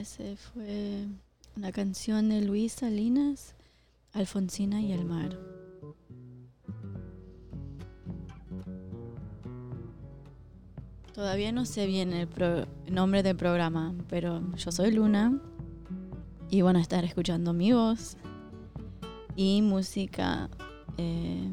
Ese 0.00 0.34
fue 0.34 1.04
una 1.58 1.72
canción 1.72 2.30
de 2.30 2.40
Luis 2.40 2.72
Salinas, 2.72 3.54
Alfonsina 4.14 4.80
y 4.80 4.92
el 4.92 5.04
mar. 5.04 5.38
Todavía 11.12 11.52
no 11.52 11.66
sé 11.66 11.86
bien 11.86 12.14
el, 12.14 12.28
nombre 12.90 13.22
del 13.22 13.36
programa, 13.36 13.94
pero 14.08 14.40
yo 14.56 14.72
soy 14.72 14.90
Luna 14.90 15.38
y 16.48 16.62
van 16.62 16.76
a 16.76 16.80
estar 16.80 17.04
escuchando 17.04 17.52
mi 17.52 17.72
voz 17.74 18.16
y 19.36 19.60
música. 19.60 20.48
Eh, 20.96 21.46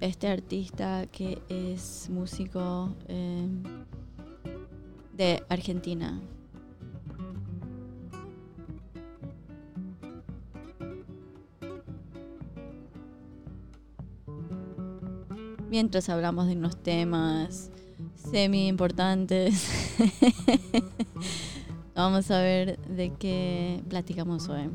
este 0.00 0.26
artista 0.26 1.06
que 1.06 1.40
es 1.48 2.10
músico 2.10 2.92
eh, 3.06 3.46
de 5.16 5.40
Argentina, 5.48 6.20
mientras 15.72 16.10
hablamos 16.10 16.48
de 16.48 16.52
unos 16.52 16.76
temas 16.76 17.70
semi 18.30 18.68
importantes. 18.68 19.70
Vamos 21.94 22.30
a 22.30 22.42
ver 22.42 22.78
de 22.80 23.10
qué 23.18 23.82
platicamos 23.88 24.50
hoy. 24.50 24.68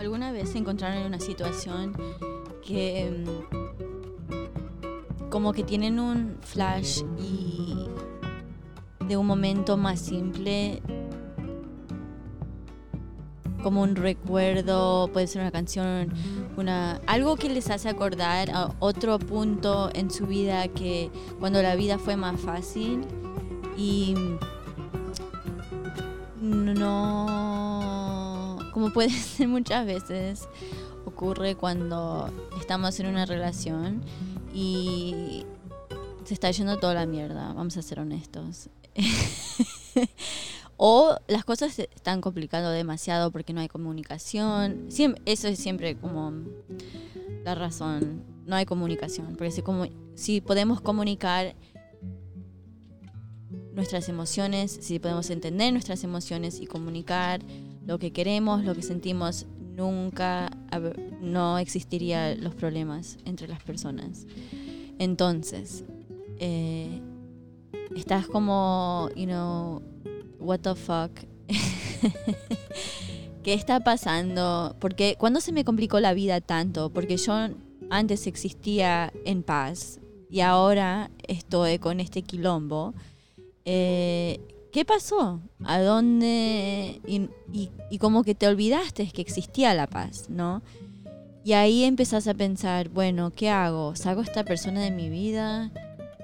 ¿Alguna 0.00 0.32
vez 0.32 0.48
se 0.48 0.56
encontraron 0.56 0.96
en 0.96 1.06
una 1.08 1.20
situación 1.20 1.92
que 2.66 3.22
mm, 3.22 3.28
como 5.28 5.52
que 5.52 5.62
tienen 5.62 6.00
un 6.00 6.38
flash 6.40 7.02
y 7.18 7.86
de 9.06 9.18
un 9.18 9.26
momento 9.26 9.76
más 9.76 10.00
simple 10.00 10.80
como 13.62 13.82
un 13.82 13.94
recuerdo, 13.94 15.10
puede 15.12 15.26
ser 15.26 15.42
una 15.42 15.50
canción, 15.50 16.14
una 16.56 16.98
algo 17.06 17.36
que 17.36 17.50
les 17.50 17.68
hace 17.68 17.90
acordar 17.90 18.50
a 18.52 18.74
otro 18.78 19.18
punto 19.18 19.90
en 19.92 20.10
su 20.10 20.26
vida 20.26 20.66
que 20.68 21.10
cuando 21.38 21.60
la 21.60 21.76
vida 21.76 21.98
fue 21.98 22.16
más 22.16 22.40
fácil 22.40 23.02
y 23.76 24.14
puede 28.90 29.10
ser 29.10 29.48
muchas 29.48 29.86
veces 29.86 30.48
ocurre 31.04 31.54
cuando 31.54 32.30
estamos 32.58 32.98
en 33.00 33.06
una 33.06 33.26
relación 33.26 34.02
y 34.52 35.44
se 36.24 36.34
está 36.34 36.50
yendo 36.50 36.78
toda 36.78 36.94
la 36.94 37.06
mierda, 37.06 37.52
vamos 37.54 37.76
a 37.76 37.82
ser 37.82 38.00
honestos. 38.00 38.68
o 40.76 41.16
las 41.28 41.44
cosas 41.44 41.78
están 41.78 42.20
complicando 42.20 42.70
demasiado 42.70 43.30
porque 43.30 43.52
no 43.52 43.60
hay 43.60 43.68
comunicación. 43.68 44.88
eso 45.24 45.48
es 45.48 45.58
siempre 45.58 45.96
como 45.96 46.32
la 47.44 47.54
razón. 47.54 48.24
No 48.46 48.56
hay 48.56 48.66
comunicación. 48.66 49.36
Porque 49.36 49.50
si, 49.50 49.62
como, 49.62 49.86
si 50.14 50.40
podemos 50.40 50.80
comunicar 50.80 51.54
nuestras 53.72 54.08
emociones, 54.08 54.78
si 54.80 54.98
podemos 54.98 55.30
entender 55.30 55.72
nuestras 55.72 56.04
emociones 56.04 56.60
y 56.60 56.66
comunicar 56.66 57.40
lo 57.86 57.98
que 57.98 58.12
queremos, 58.12 58.64
lo 58.64 58.74
que 58.74 58.82
sentimos, 58.82 59.46
nunca 59.74 60.50
no 61.20 61.58
existirían 61.58 62.42
los 62.42 62.54
problemas 62.54 63.18
entre 63.24 63.48
las 63.48 63.62
personas. 63.62 64.26
Entonces, 64.98 65.84
eh, 66.38 67.00
estás 67.96 68.26
como, 68.26 69.08
you 69.16 69.26
know, 69.26 69.82
what 70.38 70.60
the 70.60 70.74
fuck. 70.74 71.10
¿Qué 73.42 73.54
está 73.54 73.80
pasando? 73.80 74.76
Porque 74.78 75.16
cuando 75.18 75.40
se 75.40 75.52
me 75.52 75.64
complicó 75.64 75.98
la 76.00 76.12
vida 76.12 76.40
tanto, 76.40 76.90
porque 76.90 77.16
yo 77.16 77.48
antes 77.88 78.26
existía 78.26 79.12
en 79.24 79.42
paz, 79.42 80.00
y 80.30 80.40
ahora 80.40 81.10
estoy 81.26 81.78
con 81.78 81.98
este 81.98 82.22
quilombo. 82.22 82.94
Eh, 83.64 84.40
¿Qué 84.72 84.84
pasó? 84.84 85.40
¿A 85.64 85.80
dónde? 85.80 87.00
Y, 87.06 87.28
y, 87.90 87.98
como 87.98 88.22
que 88.22 88.34
te 88.34 88.46
olvidaste 88.46 89.10
que 89.10 89.20
existía 89.20 89.74
la 89.74 89.88
paz, 89.88 90.30
¿no? 90.30 90.62
Y 91.44 91.54
ahí 91.54 91.84
empezás 91.84 92.28
a 92.28 92.34
pensar, 92.34 92.88
bueno, 92.88 93.32
¿qué 93.32 93.50
hago? 93.50 93.96
¿Saco 93.96 94.20
a 94.20 94.24
esta 94.24 94.44
persona 94.44 94.80
de 94.82 94.90
mi 94.90 95.08
vida? 95.08 95.72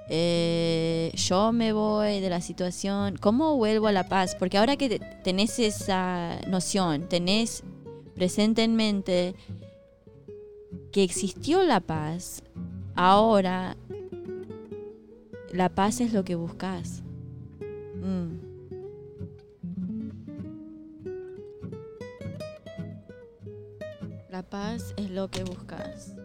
Eh, 0.08 1.10
yo 1.16 1.52
me 1.52 1.72
voy 1.72 2.20
de 2.20 2.30
la 2.30 2.40
situación, 2.40 3.16
¿cómo 3.16 3.56
vuelvo 3.56 3.88
a 3.88 3.92
la 3.92 4.08
paz? 4.08 4.36
Porque 4.36 4.58
ahora 4.58 4.76
que 4.76 5.00
tenés 5.24 5.58
esa 5.58 6.38
noción, 6.46 7.08
tenés 7.08 7.64
presente 8.14 8.62
en 8.62 8.76
mente 8.76 9.34
que 10.92 11.02
existió 11.02 11.64
la 11.64 11.80
paz, 11.80 12.42
ahora 12.94 13.76
la 15.52 15.70
paz 15.70 16.00
es 16.00 16.12
lo 16.12 16.24
que 16.24 16.36
buscas. 16.36 17.02
Mm. 18.06 18.38
La 24.30 24.44
paz 24.48 24.94
es 24.96 25.10
lo 25.10 25.28
que 25.28 25.42
buscas. 25.42 26.15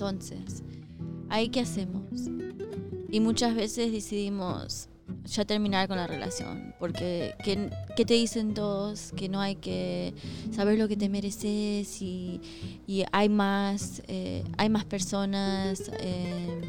Entonces, 0.00 0.62
¿ahí 1.28 1.50
qué 1.50 1.60
hacemos? 1.60 2.02
Y 3.10 3.20
muchas 3.20 3.54
veces 3.54 3.92
decidimos 3.92 4.88
ya 5.26 5.44
terminar 5.44 5.88
con 5.88 5.98
la 5.98 6.06
relación, 6.06 6.74
porque 6.78 7.34
¿qué, 7.44 8.04
te 8.06 8.14
dicen 8.14 8.54
todos? 8.54 9.12
Que 9.14 9.28
no 9.28 9.42
hay 9.42 9.56
que 9.56 10.14
saber 10.52 10.78
lo 10.78 10.88
que 10.88 10.96
te 10.96 11.10
mereces 11.10 12.00
y, 12.00 12.40
hay 13.12 13.28
más, 13.28 14.00
eh, 14.08 14.42
hay 14.56 14.70
más 14.70 14.86
personas. 14.86 15.92
Eh, 16.00 16.62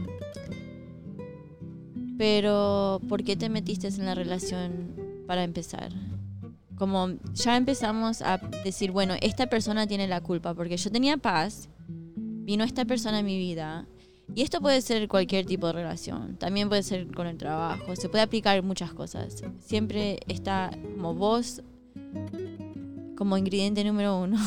pero, 2.18 3.00
¿por 3.08 3.24
qué 3.24 3.38
te 3.38 3.48
metiste 3.48 3.88
en 3.88 4.06
la 4.06 4.14
relación 4.14 4.94
para 5.26 5.46
empezar? 5.46 5.94
Como 6.76 7.12
ya 7.34 7.56
empezamos 7.56 8.22
a 8.24 8.40
decir, 8.66 8.92
bueno, 8.92 9.14
esta 9.22 9.48
persona 9.48 9.88
tiene 9.88 10.10
la 10.10 10.20
culpa, 10.20 10.54
porque 10.54 10.76
yo 10.76 10.92
tenía 10.92 11.16
paz 11.16 11.70
vino 12.44 12.64
esta 12.64 12.86
persona 12.86 13.20
en 13.20 13.26
mi 13.26 13.38
vida. 13.38 13.88
Y 14.34 14.44
esto 14.44 14.62
puede 14.62 14.82
ser 14.82 15.08
cualquier 15.08 15.46
tipo 15.46 15.68
de 15.68 15.74
relación, 15.74 16.38
también 16.38 16.70
puede 16.70 16.84
ser 16.84 17.08
con 17.14 17.28
el 17.28 17.38
trabajo, 17.38 17.96
se 17.96 18.08
puede 18.08 18.24
aplicar 18.24 18.64
muchas 18.64 18.94
cosas. 18.94 19.44
Siempre 19.60 20.20
está 20.28 20.72
como 20.96 21.14
vos, 21.14 21.62
como 23.18 23.38
ingrediente 23.38 23.84
número 23.84 24.22
uno, 24.22 24.38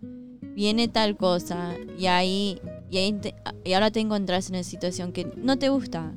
viene 0.54 0.86
tal 0.86 1.16
cosa 1.16 1.74
y 1.98 2.06
ahí, 2.06 2.60
y, 2.88 3.16
y 3.64 3.72
ahora 3.72 3.90
te 3.90 3.98
encontrás 3.98 4.48
en 4.48 4.56
una 4.56 4.64
situación 4.64 5.12
que 5.12 5.32
no 5.36 5.58
te 5.58 5.70
gusta. 5.70 6.12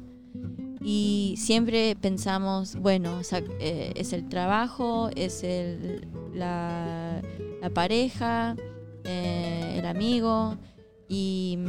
Y 0.84 1.34
siempre 1.40 1.96
pensamos, 2.00 2.76
bueno, 2.76 3.22
eh, 3.60 3.92
es 3.96 4.14
el 4.14 4.30
trabajo, 4.30 5.10
es 5.16 5.44
el, 5.44 6.08
la, 6.32 7.24
la 7.60 7.70
pareja, 7.72 8.56
eh, 9.04 9.78
el 9.80 9.86
amigo 9.88 10.60
y, 11.08 11.60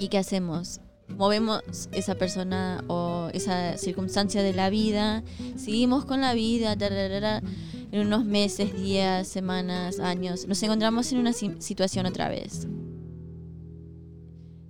¿Y 0.00 0.08
qué 0.08 0.18
hacemos? 0.18 0.80
Movemos 1.08 1.62
esa 1.92 2.14
persona 2.14 2.84
o 2.86 3.30
esa 3.32 3.76
circunstancia 3.76 4.42
de 4.42 4.52
la 4.52 4.70
vida, 4.70 5.24
seguimos 5.56 6.04
con 6.04 6.20
la 6.20 6.34
vida, 6.34 6.76
en 7.90 8.06
unos 8.06 8.24
meses, 8.24 8.76
días, 8.76 9.26
semanas, 9.26 9.98
años, 9.98 10.46
nos 10.46 10.62
encontramos 10.62 11.10
en 11.12 11.18
una 11.18 11.32
situación 11.32 12.06
otra 12.06 12.28
vez. 12.28 12.68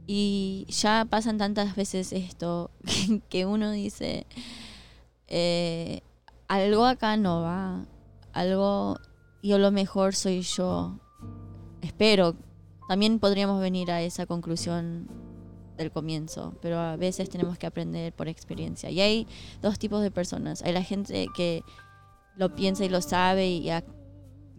Y 0.06 0.66
ya 0.70 1.06
pasan 1.10 1.36
tantas 1.36 1.76
veces 1.76 2.12
esto 2.12 2.70
que 3.28 3.44
uno 3.44 3.72
dice, 3.72 4.26
eh, 5.26 6.00
algo 6.46 6.86
acá 6.86 7.18
no 7.18 7.42
va, 7.42 7.84
algo, 8.32 8.98
y 9.42 9.52
a 9.52 9.58
lo 9.58 9.70
mejor 9.70 10.14
soy 10.14 10.40
yo. 10.40 10.98
Espero 11.82 12.36
también 12.88 13.18
podríamos 13.18 13.60
venir 13.60 13.90
a 13.90 14.00
esa 14.00 14.24
conclusión 14.24 15.06
del 15.76 15.92
comienzo, 15.92 16.54
pero 16.62 16.78
a 16.78 16.96
veces 16.96 17.28
tenemos 17.28 17.58
que 17.58 17.66
aprender 17.66 18.14
por 18.14 18.28
experiencia. 18.28 18.90
Y 18.90 19.00
hay 19.00 19.26
dos 19.60 19.78
tipos 19.78 20.02
de 20.02 20.10
personas. 20.10 20.62
Hay 20.62 20.72
la 20.72 20.82
gente 20.82 21.26
que 21.36 21.62
lo 22.34 22.54
piensa 22.54 22.86
y 22.86 22.88
lo 22.88 23.02
sabe 23.02 23.46
y, 23.46 23.68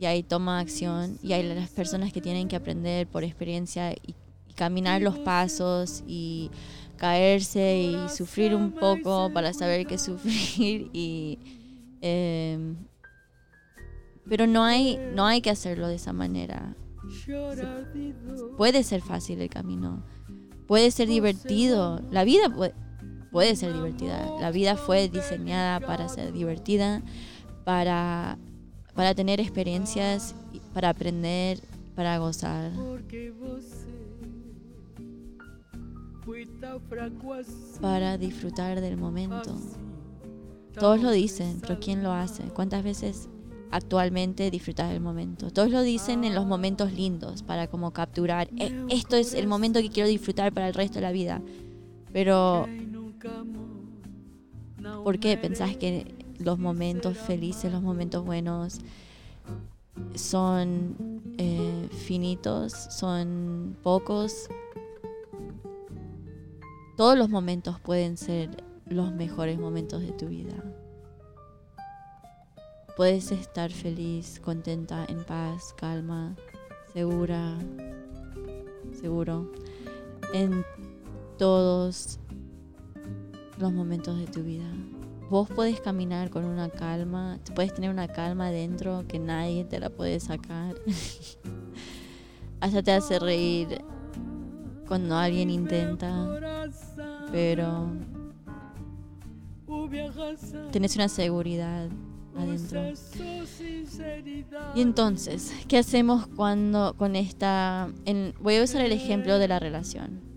ahí 0.05 0.23
toma 0.23 0.59
acción, 0.59 1.17
y 1.23 1.33
hay 1.33 1.43
las 1.43 1.71
personas 1.71 2.13
que 2.13 2.21
tienen 2.21 2.47
que 2.47 2.55
aprender 2.55 3.07
por 3.07 3.23
experiencia 3.23 3.91
y, 3.93 4.15
caminar 4.55 5.01
los 5.01 5.17
pasos 5.17 6.03
y 6.05 6.51
caerse 6.97 7.77
y 7.77 8.09
sufrir 8.09 8.53
un 8.53 8.73
poco 8.73 9.31
para 9.33 9.53
saber 9.53 9.87
qué 9.87 9.97
sufrir 9.97 10.89
y 10.93 11.39
em, 12.01 12.75
pero 14.27 14.47
no 14.47 14.65
hay 14.65 14.99
no 15.15 15.25
hay 15.25 15.39
que 15.39 15.49
hacerlo 15.49 15.87
de 15.87 15.95
esa 15.95 16.11
manera 16.11 16.75
puede 18.57 18.83
ser 18.83 19.01
fácil 19.01 19.41
el 19.41 19.49
camino, 19.49 20.03
puede 20.67 20.91
ser 20.91 21.07
divertido. 21.07 22.01
La 22.11 22.23
vida 22.23 22.53
puede, 23.31 23.55
ser 23.55 23.73
divertida. 23.73 24.29
La 24.39 24.51
vida 24.51 24.75
fue 24.75 25.09
diseñada 25.09 25.79
para 25.79 26.09
ser 26.09 26.31
divertida, 26.33 27.01
para, 27.63 28.37
para 28.95 29.15
tener 29.15 29.39
experiencias, 29.39 30.35
para 30.73 30.89
aprender, 30.89 31.59
para 31.95 32.17
gozar. 32.17 32.71
Para 37.81 38.17
disfrutar 38.17 38.81
del 38.81 38.97
momento. 38.97 39.57
Todos 40.79 41.01
lo 41.01 41.11
dicen, 41.11 41.59
pero 41.61 41.79
¿quién 41.79 42.03
lo 42.03 42.11
hace? 42.11 42.43
¿Cuántas 42.43 42.83
veces 42.83 43.27
actualmente 43.71 44.49
disfrutar 44.51 44.91
del 44.91 45.01
momento. 45.01 45.51
Todos 45.51 45.69
lo 45.69 45.81
dicen 45.81 46.23
en 46.23 46.35
los 46.35 46.45
momentos 46.45 46.93
lindos 46.93 47.43
para 47.43 47.67
como 47.67 47.91
capturar, 47.91 48.49
e, 48.57 48.73
esto 48.89 49.15
es 49.15 49.33
el 49.33 49.47
momento 49.47 49.81
que 49.81 49.89
quiero 49.89 50.09
disfrutar 50.09 50.53
para 50.53 50.67
el 50.67 50.73
resto 50.73 50.95
de 50.95 51.01
la 51.01 51.11
vida. 51.11 51.41
Pero, 52.11 52.67
¿por 55.03 55.19
qué 55.19 55.37
pensás 55.37 55.77
que 55.77 56.15
los 56.39 56.57
momentos 56.57 57.17
felices, 57.17 57.71
los 57.71 57.81
momentos 57.81 58.25
buenos 58.25 58.79
son 60.15 61.21
eh, 61.37 61.89
finitos, 61.91 62.73
son 62.73 63.77
pocos? 63.83 64.49
Todos 66.97 67.17
los 67.17 67.29
momentos 67.29 67.79
pueden 67.79 68.17
ser 68.17 68.63
los 68.87 69.13
mejores 69.13 69.59
momentos 69.59 70.01
de 70.01 70.11
tu 70.11 70.27
vida 70.27 70.55
puedes 72.99 73.31
estar 73.31 73.71
feliz, 73.71 74.41
contenta, 74.41 75.05
en 75.07 75.23
paz, 75.23 75.73
calma, 75.77 76.35
segura, 76.91 77.57
seguro, 78.91 79.49
en 80.33 80.65
todos 81.37 82.19
los 83.57 83.71
momentos 83.71 84.19
de 84.19 84.27
tu 84.27 84.43
vida. 84.43 84.69
Vos 85.29 85.47
puedes 85.47 85.79
caminar 85.79 86.29
con 86.29 86.43
una 86.43 86.69
calma, 86.69 87.39
puedes 87.55 87.73
tener 87.73 87.89
una 87.89 88.09
calma 88.09 88.51
dentro 88.51 89.05
que 89.07 89.17
nadie 89.17 89.63
te 89.63 89.79
la 89.79 89.89
puede 89.89 90.19
sacar. 90.19 90.75
Hasta 92.59 92.83
te 92.83 92.91
hace 92.91 93.17
reír 93.17 93.81
cuando 94.89 95.15
alguien 95.15 95.49
intenta, 95.49 96.27
pero 97.31 97.93
tenés 100.73 100.97
una 100.97 101.07
seguridad 101.07 101.87
adentro. 102.39 102.81
Y 104.75 104.81
entonces, 104.81 105.53
¿qué 105.67 105.77
hacemos 105.77 106.27
cuando 106.27 106.95
con 106.97 107.15
esta... 107.15 107.89
voy 108.39 108.57
a 108.57 108.63
usar 108.63 108.81
el 108.81 108.91
ejemplo 108.91 109.37
de 109.39 109.47
la 109.47 109.59
relación. 109.59 110.29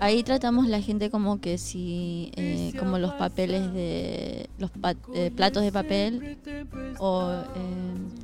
Ahí 0.00 0.22
tratamos 0.22 0.68
la 0.68 0.80
gente 0.80 1.10
como 1.10 1.40
que 1.40 1.58
si, 1.58 2.30
eh, 2.36 2.72
como 2.78 2.98
los 2.98 3.12
papeles 3.14 3.72
de, 3.72 4.48
los 4.58 4.70
eh, 5.14 5.30
platos 5.34 5.62
de 5.62 5.72
papel 5.72 6.38
o... 6.98 7.32
Eh, 7.56 8.21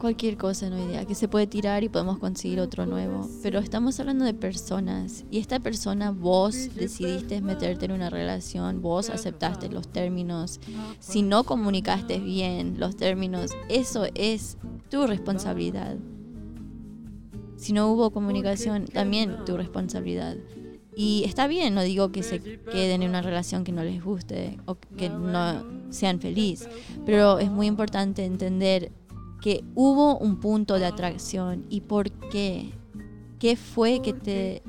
cualquier 0.00 0.36
cosa 0.36 0.66
en 0.66 0.72
hoy 0.72 0.88
día, 0.88 1.04
que 1.04 1.14
se 1.14 1.28
puede 1.28 1.46
tirar 1.46 1.84
y 1.84 1.88
podemos 1.88 2.18
conseguir 2.18 2.58
otro 2.58 2.86
nuevo. 2.86 3.28
Pero 3.42 3.60
estamos 3.60 4.00
hablando 4.00 4.24
de 4.24 4.34
personas 4.34 5.24
y 5.30 5.38
esta 5.38 5.60
persona 5.60 6.10
vos 6.10 6.74
decidiste 6.74 7.40
meterte 7.40 7.84
en 7.84 7.92
una 7.92 8.10
relación, 8.10 8.82
vos 8.82 9.10
aceptaste 9.10 9.68
los 9.68 9.88
términos, 9.88 10.58
si 10.98 11.22
no 11.22 11.44
comunicaste 11.44 12.18
bien 12.18 12.80
los 12.80 12.96
términos, 12.96 13.52
eso 13.68 14.06
es 14.14 14.56
tu 14.88 15.06
responsabilidad. 15.06 15.96
Si 17.56 17.74
no 17.74 17.92
hubo 17.92 18.10
comunicación, 18.10 18.86
también 18.86 19.44
tu 19.44 19.56
responsabilidad. 19.56 20.36
Y 20.96 21.24
está 21.26 21.46
bien, 21.46 21.74
no 21.74 21.82
digo 21.82 22.10
que 22.10 22.22
se 22.22 22.40
queden 22.40 23.02
en 23.02 23.10
una 23.10 23.22
relación 23.22 23.64
que 23.64 23.72
no 23.72 23.84
les 23.84 24.02
guste 24.02 24.58
o 24.64 24.76
que 24.96 25.08
no 25.08 25.62
sean 25.90 26.20
felices, 26.20 26.68
pero 27.04 27.38
es 27.38 27.50
muy 27.50 27.66
importante 27.66 28.24
entender 28.24 28.92
que 29.40 29.64
hubo 29.74 30.18
un 30.18 30.38
punto 30.40 30.78
de 30.78 30.86
atracción 30.86 31.64
y 31.68 31.82
por 31.82 32.10
qué. 32.30 32.72
¿Qué 33.38 33.56
fue 33.56 34.00
que 34.02 34.12
te... 34.12 34.62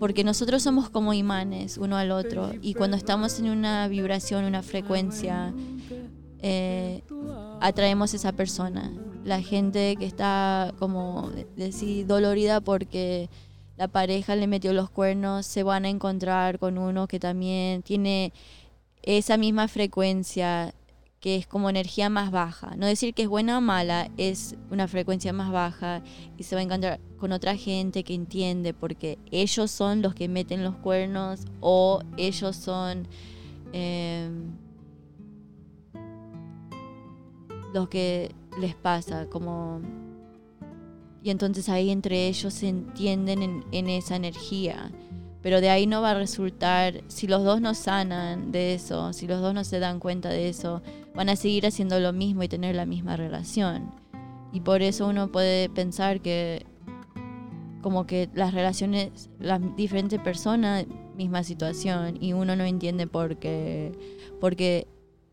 Porque 0.00 0.24
nosotros 0.24 0.62
somos 0.62 0.90
como 0.90 1.12
imanes 1.12 1.78
uno 1.78 1.96
al 1.96 2.10
otro 2.10 2.50
y 2.60 2.74
cuando 2.74 2.96
estamos 2.96 3.38
en 3.38 3.50
una 3.50 3.88
vibración, 3.88 4.44
una 4.44 4.62
frecuencia, 4.62 5.52
eh, 6.40 7.02
atraemos 7.60 8.12
a 8.12 8.16
esa 8.16 8.32
persona. 8.32 8.92
La 9.24 9.42
gente 9.42 9.96
que 9.96 10.06
está 10.06 10.72
como 10.78 11.30
decir 11.56 12.06
dolorida 12.06 12.60
porque 12.60 13.28
la 13.76 13.88
pareja 13.88 14.34
le 14.34 14.48
metió 14.48 14.72
los 14.72 14.90
cuernos, 14.90 15.46
se 15.46 15.62
van 15.62 15.84
a 15.84 15.88
encontrar 15.88 16.58
con 16.58 16.78
uno 16.78 17.06
que 17.06 17.20
también 17.20 17.82
tiene 17.82 18.32
esa 19.02 19.36
misma 19.36 19.68
frecuencia, 19.68 20.74
que 21.20 21.36
es 21.36 21.46
como 21.46 21.68
energía 21.68 22.08
más 22.10 22.30
baja. 22.30 22.74
No 22.76 22.86
decir 22.86 23.14
que 23.14 23.22
es 23.22 23.28
buena 23.28 23.58
o 23.58 23.60
mala, 23.60 24.10
es 24.16 24.56
una 24.70 24.86
frecuencia 24.88 25.32
más 25.32 25.50
baja 25.50 26.02
y 26.36 26.44
se 26.44 26.54
va 26.54 26.60
a 26.60 26.64
encontrar 26.64 27.00
con 27.18 27.32
otra 27.32 27.56
gente 27.56 28.04
que 28.04 28.14
entiende 28.14 28.74
porque 28.74 29.18
ellos 29.30 29.70
son 29.70 30.02
los 30.02 30.14
que 30.14 30.28
meten 30.28 30.62
los 30.62 30.76
cuernos 30.76 31.44
o 31.60 32.00
ellos 32.16 32.56
son 32.56 33.08
em, 33.72 34.52
los 37.74 37.88
que 37.88 38.34
les 38.60 38.74
pasa, 38.74 39.26
como 39.26 39.80
y 41.22 41.30
entonces 41.30 41.68
ahí 41.68 41.90
entre 41.90 42.28
ellos 42.28 42.54
se 42.54 42.68
entienden 42.68 43.64
en, 43.70 43.88
esa 43.88 44.16
energía. 44.16 44.90
Pero 45.48 45.62
de 45.62 45.70
ahí 45.70 45.86
no 45.86 46.02
va 46.02 46.10
a 46.10 46.14
resultar, 46.14 47.02
si 47.08 47.26
los 47.26 47.42
dos 47.42 47.62
no 47.62 47.72
sanan 47.72 48.52
de 48.52 48.74
eso, 48.74 49.14
si 49.14 49.26
los 49.26 49.40
dos 49.40 49.54
no 49.54 49.64
se 49.64 49.78
dan 49.78 49.98
cuenta 49.98 50.28
de 50.28 50.50
eso, 50.50 50.82
van 51.14 51.30
a 51.30 51.36
seguir 51.36 51.64
haciendo 51.64 51.98
lo 52.00 52.12
mismo 52.12 52.42
y 52.42 52.48
tener 52.48 52.76
la 52.76 52.84
misma 52.84 53.16
relación. 53.16 53.90
Y 54.52 54.60
por 54.60 54.82
eso 54.82 55.06
uno 55.06 55.32
puede 55.32 55.70
pensar 55.70 56.20
que 56.20 56.66
como 57.80 58.06
que 58.06 58.28
las 58.34 58.52
relaciones, 58.52 59.30
las 59.40 59.58
diferentes 59.74 60.20
personas, 60.20 60.84
misma 61.16 61.42
situación, 61.42 62.22
y 62.22 62.34
uno 62.34 62.54
no 62.54 62.64
entiende 62.64 63.06
por 63.06 63.38
qué, 63.38 63.92
porque 64.42 64.86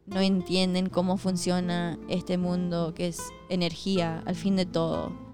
no 0.05 0.21
entienden 0.21 0.87
cómo 0.87 1.17
funciona 1.17 1.99
este 2.07 2.37
mundo 2.37 2.93
que 2.95 3.09
es 3.09 3.19
energía 3.49 4.23
al 4.25 4.35
fin 4.35 4.55
de 4.55 4.65
todo. 4.65 5.24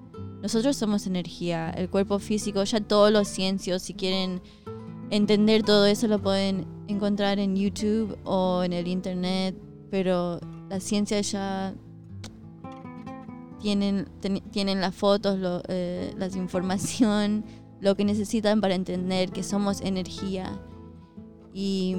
Nosotros 0.42 0.76
somos 0.76 1.06
energía, 1.06 1.70
el 1.70 1.90
cuerpo 1.90 2.18
físico, 2.20 2.64
ya 2.64 2.82
todos 2.82 3.12
los 3.12 3.28
ciencios, 3.28 3.84
si 3.84 3.94
quieren 3.94 4.42
entender 5.12 5.64
todo 5.64 5.86
eso, 5.86 6.08
lo 6.08 6.20
pueden 6.20 6.66
encontrar 6.88 7.38
en 7.38 7.56
YouTube 7.56 8.18
o 8.24 8.64
en 8.64 8.74
el 8.74 8.88
Internet, 8.88 9.56
pero 9.92 10.40
la 10.70 10.80
ciencia 10.80 11.22
ya 11.22 11.76
tienen, 13.62 14.08
tienen 14.52 14.82
las 14.82 14.96
fotos, 14.96 15.38
lo, 15.38 15.62
eh, 15.68 16.14
la 16.18 16.28
información, 16.28 17.46
lo 17.80 17.96
que 17.96 18.06
necesitan 18.06 18.62
para 18.62 18.76
entender 18.76 19.32
que 19.32 19.44
somos 19.44 19.82
energía. 19.82 20.60
Y 21.54 21.96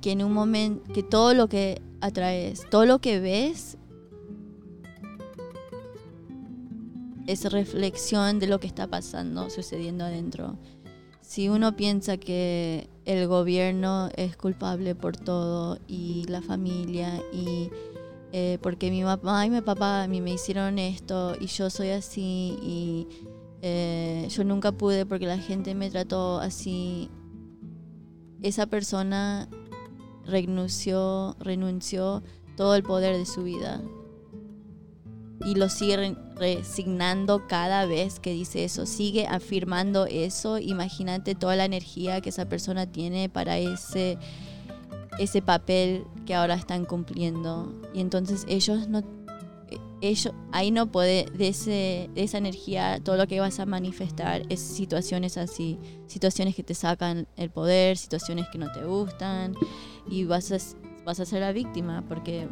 que 0.00 0.12
en 0.12 0.22
un 0.22 0.32
momento, 0.32 0.92
que 0.92 1.02
todo 1.02 1.34
lo 1.34 1.48
que 1.48 1.80
atraes, 2.00 2.68
todo 2.70 2.86
lo 2.86 2.98
que 2.98 3.20
ves, 3.20 3.78
es 7.26 7.50
reflexión 7.50 8.38
de 8.38 8.46
lo 8.46 8.60
que 8.60 8.66
está 8.66 8.86
pasando, 8.86 9.50
sucediendo 9.50 10.04
adentro. 10.04 10.58
Si 11.20 11.48
uno 11.48 11.74
piensa 11.74 12.18
que 12.18 12.88
el 13.06 13.26
gobierno 13.26 14.10
es 14.16 14.36
culpable 14.36 14.94
por 14.94 15.16
todo 15.16 15.78
y 15.86 16.24
la 16.28 16.42
familia 16.42 17.22
y 17.32 17.70
eh, 18.32 18.58
porque 18.60 18.90
mi 18.90 19.04
mamá 19.04 19.46
y 19.46 19.50
mi 19.50 19.60
papá 19.60 20.02
a 20.02 20.08
mí 20.08 20.20
me 20.20 20.32
hicieron 20.32 20.78
esto 20.78 21.34
y 21.40 21.46
yo 21.46 21.70
soy 21.70 21.90
así 21.90 22.58
y 22.62 23.08
eh, 23.62 24.26
yo 24.28 24.44
nunca 24.44 24.72
pude 24.72 25.06
porque 25.06 25.26
la 25.26 25.38
gente 25.38 25.74
me 25.74 25.90
trató 25.90 26.40
así, 26.40 27.10
esa 28.42 28.66
persona 28.66 29.48
renunció, 30.26 31.36
renunció 31.40 32.22
todo 32.56 32.74
el 32.74 32.82
poder 32.82 33.16
de 33.16 33.24
su 33.24 33.44
vida 33.44 33.80
y 35.44 35.54
lo 35.54 35.68
sigue 35.68 36.16
resignando 36.36 37.46
cada 37.46 37.86
vez 37.86 38.18
que 38.18 38.32
dice 38.32 38.64
eso, 38.64 38.86
sigue 38.86 39.26
afirmando 39.26 40.06
eso, 40.06 40.58
imagínate 40.58 41.34
toda 41.34 41.56
la 41.56 41.64
energía 41.64 42.20
que 42.20 42.30
esa 42.30 42.48
persona 42.48 42.86
tiene 42.86 43.28
para 43.28 43.58
ese, 43.58 44.18
ese 45.18 45.42
papel 45.42 46.04
que 46.26 46.34
ahora 46.34 46.54
están 46.54 46.84
cumpliendo. 46.84 47.72
Y 47.92 48.00
entonces 48.00 48.44
ellos 48.48 48.88
no, 48.88 49.02
ellos, 50.00 50.34
ahí 50.52 50.70
no 50.70 50.90
puede, 50.90 51.26
de, 51.36 51.48
ese, 51.48 52.10
de 52.14 52.22
esa 52.22 52.38
energía, 52.38 53.00
todo 53.02 53.16
lo 53.16 53.26
que 53.26 53.40
vas 53.40 53.60
a 53.60 53.66
manifestar 53.66 54.42
es 54.48 54.60
situaciones 54.60 55.36
así, 55.36 55.78
situaciones 56.06 56.54
que 56.54 56.62
te 56.62 56.74
sacan 56.74 57.26
el 57.36 57.50
poder, 57.50 57.96
situaciones 57.96 58.46
que 58.48 58.58
no 58.58 58.70
te 58.72 58.84
gustan, 58.84 59.54
y 60.08 60.24
vas 60.24 60.52
a, 60.52 60.56
vas 61.04 61.20
a 61.20 61.24
ser 61.24 61.40
la 61.40 61.52
víctima, 61.52 62.04
porque 62.08 62.48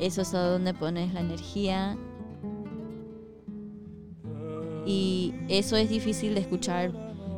eso 0.00 0.22
es 0.22 0.34
a 0.34 0.48
donde 0.48 0.74
pones 0.74 1.12
la 1.12 1.20
energía. 1.20 1.96
Y 4.86 5.34
eso 5.48 5.76
es 5.76 5.88
difícil 5.90 6.34
de 6.34 6.40
escuchar, 6.40 6.90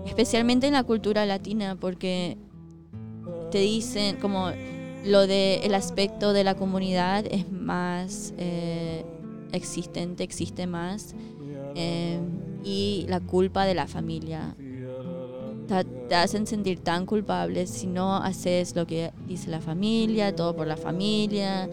especialmente 0.07 0.66
en 0.69 0.75
la 0.75 0.85
cultura 0.85 1.26
latina, 1.26 1.76
porque 1.78 2.38
te 3.50 3.59
dicen 3.59 4.16
como 4.16 4.50
lo 5.04 5.26
del 5.26 5.62
el 5.64 5.75
aspecto 5.75 6.33
de 6.33 6.45
la 6.45 6.54
comunidad 6.54 7.25
es 7.28 7.50
más 7.50 8.33
eh, 8.38 9.04
existente, 9.52 10.23
existe 10.23 10.66
más, 10.66 11.14
eh, 11.75 12.21
y 12.64 13.07
la 13.09 13.21
culpa 13.21 13.64
de 13.64 13.75
la 13.75 13.88
familia. 13.88 14.54
Te, 15.66 15.85
te, 15.85 16.14
hacen 16.14 16.47
sentir 16.47 16.81
tan 16.81 17.07
culpable 17.07 17.66
si 17.66 17.87
no 17.87 18.16
haces 18.16 18.76
lo 18.76 18.87
que 18.87 19.12
dice 19.26 19.50
la 19.50 19.61
familia, 19.61 20.35
todo 20.35 20.54
por 20.54 20.66
la 20.66 20.76
familia 20.76 21.69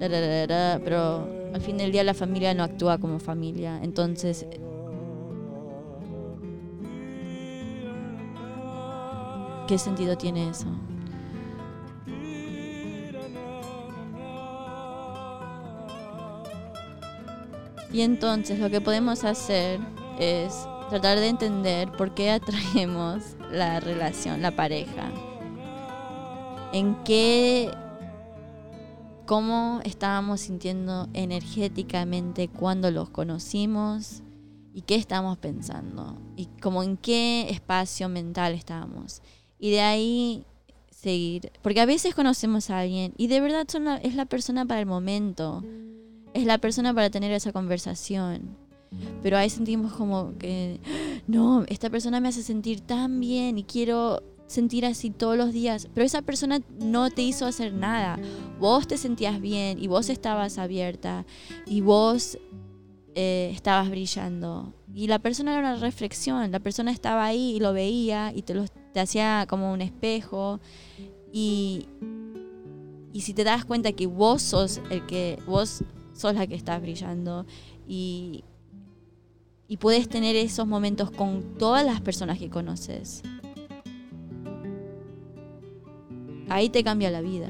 pero 0.00 1.28
al 1.52 1.60
fin 1.60 1.76
del 1.76 1.92
día 1.92 2.02
la 2.04 2.14
familia 2.14 2.54
no 2.54 2.64
actúa 2.64 2.98
como 2.98 3.18
familia. 3.18 3.78
Entonces, 3.82 4.46
¿qué 9.68 9.78
sentido 9.78 10.16
tiene 10.16 10.48
eso? 10.48 10.66
Y 17.92 18.02
entonces 18.02 18.58
lo 18.58 18.70
que 18.70 18.80
podemos 18.80 19.24
hacer 19.24 19.80
es 20.18 20.66
tratar 20.90 21.18
de 21.18 21.28
entender 21.28 21.90
por 21.92 22.14
qué 22.14 22.30
atraemos 22.30 23.36
la 23.50 23.80
relación, 23.80 24.42
la 24.42 24.52
pareja. 24.52 25.10
En 26.72 26.94
qué 27.02 27.70
cómo 29.30 29.80
estábamos 29.84 30.40
sintiendo 30.40 31.08
energéticamente 31.14 32.48
cuando 32.48 32.90
los 32.90 33.10
conocimos 33.10 34.24
y 34.74 34.82
qué 34.82 34.96
estábamos 34.96 35.38
pensando 35.38 36.20
y 36.34 36.46
como 36.60 36.82
en 36.82 36.96
qué 36.96 37.48
espacio 37.48 38.08
mental 38.08 38.54
estábamos. 38.54 39.22
Y 39.60 39.70
de 39.70 39.82
ahí 39.82 40.46
seguir, 40.90 41.52
porque 41.62 41.80
a 41.80 41.86
veces 41.86 42.12
conocemos 42.12 42.70
a 42.70 42.80
alguien 42.80 43.14
y 43.16 43.28
de 43.28 43.40
verdad 43.40 43.68
es 44.02 44.16
la 44.16 44.26
persona 44.26 44.66
para 44.66 44.80
el 44.80 44.86
momento, 44.86 45.62
es 46.34 46.44
la 46.44 46.58
persona 46.58 46.92
para 46.92 47.08
tener 47.08 47.30
esa 47.30 47.52
conversación. 47.52 48.56
Pero 49.22 49.38
ahí 49.38 49.48
sentimos 49.48 49.92
como 49.92 50.36
que, 50.38 50.80
no, 51.28 51.62
esta 51.68 51.88
persona 51.88 52.18
me 52.18 52.30
hace 52.30 52.42
sentir 52.42 52.80
tan 52.80 53.20
bien 53.20 53.58
y 53.58 53.62
quiero 53.62 54.24
sentir 54.50 54.84
así 54.84 55.10
todos 55.10 55.36
los 55.36 55.52
días, 55.52 55.88
pero 55.94 56.04
esa 56.04 56.22
persona 56.22 56.60
no 56.80 57.08
te 57.10 57.22
hizo 57.22 57.46
hacer 57.46 57.72
nada. 57.72 58.18
Vos 58.58 58.88
te 58.88 58.96
sentías 58.96 59.40
bien 59.40 59.78
y 59.78 59.86
vos 59.86 60.10
estabas 60.10 60.58
abierta 60.58 61.24
y 61.66 61.80
vos 61.82 62.36
eh, 63.14 63.52
estabas 63.54 63.88
brillando. 63.88 64.74
Y 64.92 65.06
la 65.06 65.20
persona 65.20 65.52
era 65.52 65.60
una 65.60 65.76
reflexión, 65.76 66.50
la 66.50 66.58
persona 66.58 66.90
estaba 66.90 67.24
ahí 67.24 67.56
y 67.56 67.60
lo 67.60 67.72
veía 67.72 68.32
y 68.34 68.42
te, 68.42 68.54
lo, 68.54 68.64
te 68.92 68.98
hacía 68.98 69.46
como 69.48 69.72
un 69.72 69.82
espejo. 69.82 70.58
Y 71.32 71.86
Y 73.12 73.20
si 73.20 73.34
te 73.34 73.44
das 73.44 73.64
cuenta 73.64 73.92
que 73.92 74.06
vos 74.06 74.42
sos 74.42 74.80
el 74.90 75.06
que, 75.06 75.38
vos 75.46 75.84
sos 76.12 76.34
la 76.34 76.46
que 76.48 76.56
estás 76.56 76.80
brillando 76.80 77.46
y, 77.86 78.42
y 79.68 79.76
puedes 79.76 80.08
tener 80.08 80.34
esos 80.34 80.66
momentos 80.66 81.12
con 81.12 81.56
todas 81.56 81.86
las 81.86 82.00
personas 82.00 82.38
que 82.38 82.50
conoces. 82.50 83.22
Ahí 86.50 86.68
te 86.68 86.84
cambia 86.84 87.10
la 87.10 87.22
vida. 87.22 87.48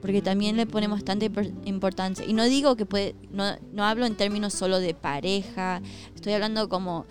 Porque 0.00 0.22
también 0.22 0.56
le 0.56 0.66
ponemos 0.66 1.04
tanta 1.04 1.26
importancia. 1.64 2.24
Y 2.24 2.32
no 2.32 2.44
digo 2.44 2.76
que 2.76 2.86
puede, 2.86 3.14
no, 3.30 3.44
no 3.72 3.84
hablo 3.84 4.06
en 4.06 4.14
términos 4.14 4.54
solo 4.54 4.78
de 4.78 4.94
pareja, 4.94 5.82
estoy 6.14 6.32
hablando 6.32 6.68
como 6.68 7.04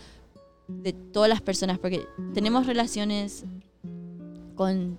de 0.68 0.94
todas 0.94 1.30
las 1.30 1.42
personas, 1.42 1.78
porque 1.78 2.08
tenemos 2.34 2.66
relaciones 2.66 3.46
con 4.56 4.98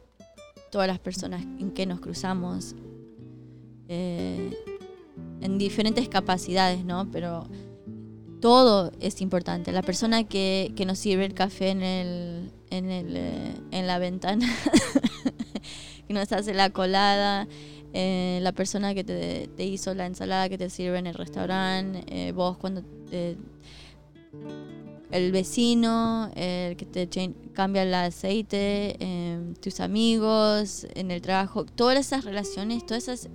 todas 0.70 0.88
las 0.88 0.98
personas 0.98 1.42
en 1.42 1.70
que 1.70 1.86
nos 1.86 2.00
cruzamos, 2.00 2.74
eh, 3.88 4.54
en 5.40 5.58
diferentes 5.58 6.08
capacidades, 6.08 6.84
¿no? 6.84 7.10
Pero 7.10 7.48
todo 8.46 8.92
es 9.00 9.20
importante. 9.22 9.72
La 9.72 9.82
persona 9.82 10.22
que, 10.22 10.72
que 10.76 10.86
nos 10.86 11.00
sirve 11.00 11.24
el 11.24 11.34
café 11.34 11.70
en, 11.70 11.82
el, 11.82 12.52
en, 12.70 12.92
el, 12.92 13.16
eh, 13.16 13.54
en 13.72 13.88
la 13.88 13.98
ventana, 13.98 14.46
que 16.06 16.14
nos 16.14 16.30
hace 16.30 16.54
la 16.54 16.70
colada, 16.70 17.48
eh, 17.92 18.38
la 18.42 18.52
persona 18.52 18.94
que 18.94 19.02
te, 19.02 19.48
te, 19.48 19.64
hizo 19.64 19.94
la 19.94 20.06
ensalada 20.06 20.48
que 20.48 20.58
te 20.58 20.70
sirve 20.70 20.96
en 20.96 21.08
el 21.08 21.14
restaurante, 21.14 22.30
vos 22.30 22.56
cuando 22.56 22.84
el 25.10 25.32
vecino, 25.32 26.30
el 26.36 26.76
que 26.76 26.86
te 26.86 27.08
cambia 27.52 27.82
el 27.82 27.94
aceite, 27.94 28.94
em, 29.00 29.54
tus 29.54 29.80
amigos, 29.80 30.86
en 30.94 31.10
el 31.10 31.20
trabajo, 31.20 31.64
todas 31.64 31.98
esas 31.98 32.24
relaciones, 32.24 32.86
todas 32.86 33.08
esas 33.08 33.28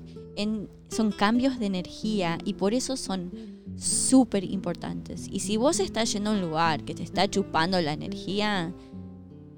son 0.88 1.12
cambios 1.12 1.60
de 1.60 1.66
energía 1.66 2.38
y 2.46 2.54
por 2.54 2.74
eso 2.74 2.96
son 2.96 3.61
súper 3.82 4.44
importantes. 4.44 5.28
Y 5.30 5.40
si 5.40 5.58
vos 5.58 5.80
estás 5.80 6.14
yendo 6.14 6.30
a 6.30 6.34
un 6.34 6.42
lugar 6.42 6.84
que 6.84 6.94
te 6.94 7.04
está 7.04 7.30
chupando 7.30 7.82
la 7.82 7.94
energía, 7.94 8.74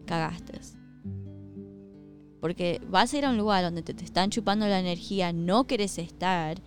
cagaste. 0.06 0.60
Porque 2.40 2.82
vas 2.90 3.14
a 3.14 3.18
ir 3.18 3.26
a 3.26 3.30
un 3.30 3.38
lugar 3.38 3.64
donde 3.64 3.84
te, 3.84 3.92
están 4.04 4.30
chupando 4.30 4.68
la 4.68 4.80
energía, 4.80 5.34
no 5.34 5.66
querés 5.66 5.98
estar 5.98 6.62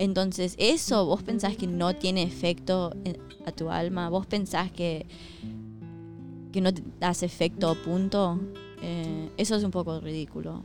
entonces 0.00 0.54
eso 0.56 1.04
vos 1.04 1.22
pensás 1.22 1.58
que 1.58 1.66
no 1.66 1.94
tiene 1.94 2.22
efecto 2.22 2.94
a 3.44 3.52
tu 3.52 3.68
alma, 3.68 4.08
vos 4.08 4.26
pensás 4.26 4.72
que, 4.72 5.04
que 6.52 6.62
no 6.62 6.72
te 6.72 6.82
das 6.98 7.22
efecto 7.22 7.74
punto, 7.74 8.40
eh, 8.80 9.28
eso 9.36 9.56
es 9.56 9.62
un 9.62 9.70
poco 9.70 10.00
ridículo. 10.00 10.62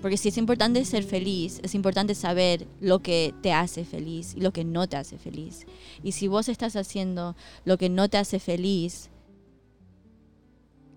Porque 0.00 0.16
si 0.16 0.28
es 0.28 0.38
importante 0.38 0.84
ser 0.84 1.04
feliz, 1.04 1.60
es 1.62 1.74
importante 1.74 2.14
saber 2.14 2.66
lo 2.80 3.00
que 3.00 3.34
te 3.42 3.52
hace 3.52 3.84
feliz 3.84 4.34
y 4.34 4.40
lo 4.40 4.52
que 4.52 4.64
no 4.64 4.88
te 4.88 4.96
hace 4.96 5.18
feliz. 5.18 5.66
Y 6.02 6.12
si 6.12 6.26
vos 6.26 6.48
estás 6.48 6.76
haciendo 6.76 7.36
lo 7.64 7.76
que 7.76 7.90
no 7.90 8.08
te 8.08 8.16
hace 8.16 8.38
feliz, 8.38 9.10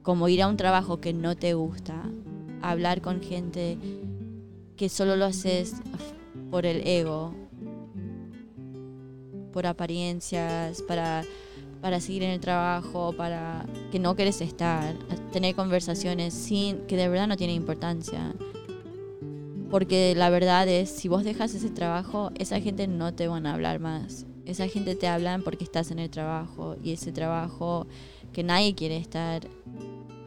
como 0.03 0.29
ir 0.29 0.41
a 0.41 0.47
un 0.47 0.57
trabajo 0.57 1.01
que 1.01 1.13
no 1.13 1.35
te 1.35 1.53
gusta, 1.53 2.03
hablar 2.61 3.01
con 3.01 3.21
gente 3.21 3.77
que 4.77 4.89
solo 4.89 5.15
lo 5.15 5.25
haces 5.25 5.75
por 6.49 6.65
el 6.65 6.85
ego, 6.87 7.33
por 9.51 9.67
apariencias, 9.67 10.81
para, 10.81 11.23
para 11.81 11.99
seguir 11.99 12.23
en 12.23 12.31
el 12.31 12.39
trabajo, 12.39 13.13
para 13.13 13.65
que 13.91 13.99
no 13.99 14.15
quieres 14.15 14.41
estar, 14.41 14.95
tener 15.31 15.55
conversaciones 15.55 16.33
sin 16.33 16.85
que 16.87 16.95
de 16.95 17.09
verdad 17.09 17.27
no 17.27 17.37
tiene 17.37 17.53
importancia. 17.53 18.33
Porque 19.73 20.13
la 20.15 20.29
verdad 20.29 20.67
es, 20.67 20.91
si 20.91 21.07
vos 21.07 21.23
dejas 21.23 21.55
ese 21.55 21.71
trabajo, 21.71 22.29
esa 22.35 22.61
gente 22.61 22.87
no 22.87 23.15
te 23.15 23.27
van 23.27 23.47
a 23.47 23.55
hablar 23.55 23.79
más. 23.79 24.27
Esa 24.45 24.67
gente 24.67 24.93
te 24.93 25.07
hablan 25.07 25.41
porque 25.41 25.63
estás 25.63 25.89
en 25.89 25.97
el 25.97 26.11
trabajo 26.11 26.75
y 26.83 26.91
ese 26.91 27.11
trabajo 27.11 27.87
que 28.33 28.43
nadie 28.43 28.75
quiere 28.75 28.97
estar 28.97 29.47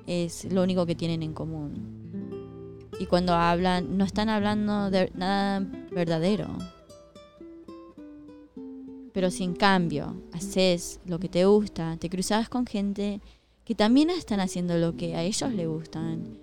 es 0.08 0.50
lo 0.50 0.64
único 0.64 0.84
que 0.84 0.96
tienen 0.96 1.22
en 1.22 1.32
común 1.32 2.88
y 2.98 3.06
cuando 3.06 3.34
hablan 3.34 3.96
no 3.96 4.04
están 4.04 4.30
hablando 4.30 4.90
de 4.90 5.12
nada 5.14 5.64
verdadero. 5.92 6.48
Pero 9.12 9.30
si 9.30 9.44
en 9.44 9.54
cambio 9.54 10.16
haces 10.32 10.98
lo 11.06 11.20
que 11.20 11.28
te 11.28 11.44
gusta, 11.44 11.96
te 11.98 12.10
cruzas 12.10 12.48
con 12.48 12.66
gente 12.66 13.20
que 13.66 13.74
también 13.74 14.10
están 14.10 14.38
haciendo 14.38 14.78
lo 14.78 14.96
que 14.96 15.16
a 15.16 15.24
ellos 15.24 15.52
les 15.52 15.66
gustan. 15.66 16.38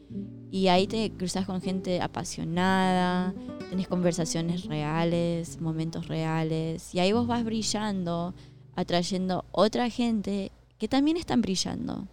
Y 0.52 0.68
ahí 0.68 0.88
te 0.88 1.10
cruzas 1.10 1.46
con 1.46 1.62
gente 1.62 2.02
apasionada, 2.02 3.34
tenés 3.70 3.88
conversaciones 3.88 4.66
reales, 4.66 5.62
momentos 5.62 6.10
reales. 6.10 6.94
Y 6.94 7.00
ahí 7.00 7.14
vos 7.14 7.26
vas 7.26 7.46
brillando, 7.46 8.34
atrayendo 8.76 9.46
otra 9.54 9.90
gente 9.90 10.52
que 10.78 10.90
también 10.90 11.16
están 11.16 11.42
brillando. 11.42 12.10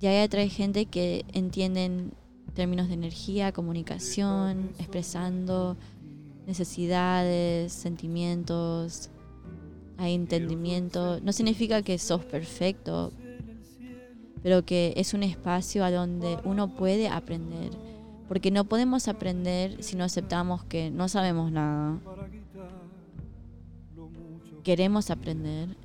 Y 0.00 0.06
ahí 0.06 0.24
atrae 0.24 0.48
gente 0.48 0.86
que 0.86 1.26
entienden 1.34 2.14
términos 2.54 2.88
de 2.88 2.94
energía, 2.94 3.52
comunicación, 3.52 4.70
expresando 4.78 5.76
necesidades, 6.46 7.70
sentimientos, 7.74 9.10
hay 9.98 10.14
entendimiento. 10.14 11.20
No 11.20 11.32
significa 11.32 11.82
que 11.82 11.98
sos 11.98 12.24
perfecto, 12.24 13.12
pero 14.42 14.64
que 14.64 14.92
es 14.96 15.14
un 15.14 15.22
espacio 15.22 15.84
a 15.84 15.90
donde 15.90 16.38
uno 16.44 16.74
puede 16.74 17.08
aprender. 17.08 17.70
Porque 18.28 18.50
no 18.50 18.64
podemos 18.64 19.08
aprender 19.08 19.82
si 19.82 19.96
no 19.96 20.04
aceptamos 20.04 20.64
que 20.64 20.90
no 20.90 21.08
sabemos 21.08 21.52
nada. 21.52 21.98
Queremos 24.64 25.10
aprender. 25.10 25.76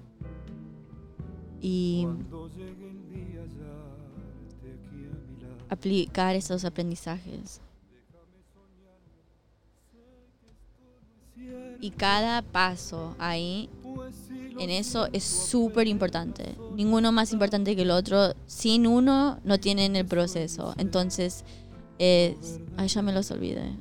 Y 1.61 2.07
aplicar 5.69 6.35
esos 6.35 6.65
aprendizajes. 6.65 7.61
Y 11.79 11.91
cada 11.91 12.41
paso 12.41 13.15
ahí, 13.17 13.69
en 14.59 14.69
eso, 14.69 15.07
es 15.13 15.23
súper 15.23 15.87
importante. 15.87 16.55
Ninguno 16.75 17.11
más 17.11 17.33
importante 17.33 17.75
que 17.75 17.81
el 17.81 17.91
otro. 17.91 18.35
Sin 18.45 18.85
uno, 18.85 19.39
no 19.43 19.59
tienen 19.59 19.95
el 19.95 20.05
proceso. 20.05 20.75
Entonces, 20.77 21.43
es... 21.97 22.59
Ay, 22.77 22.87
ya 22.87 23.01
me 23.01 23.13
los 23.13 23.31
olvidé. 23.31 23.63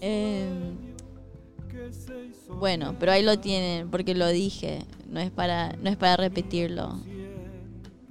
eh, 0.00 0.48
bueno, 2.58 2.96
pero 2.98 3.12
ahí 3.12 3.22
lo 3.22 3.38
tienen, 3.38 3.90
porque 3.90 4.14
lo 4.14 4.28
dije. 4.28 4.84
No 5.08 5.20
es 5.20 5.30
para, 5.30 5.76
no 5.80 5.90
es 5.90 5.96
para 5.96 6.16
repetirlo. 6.16 6.98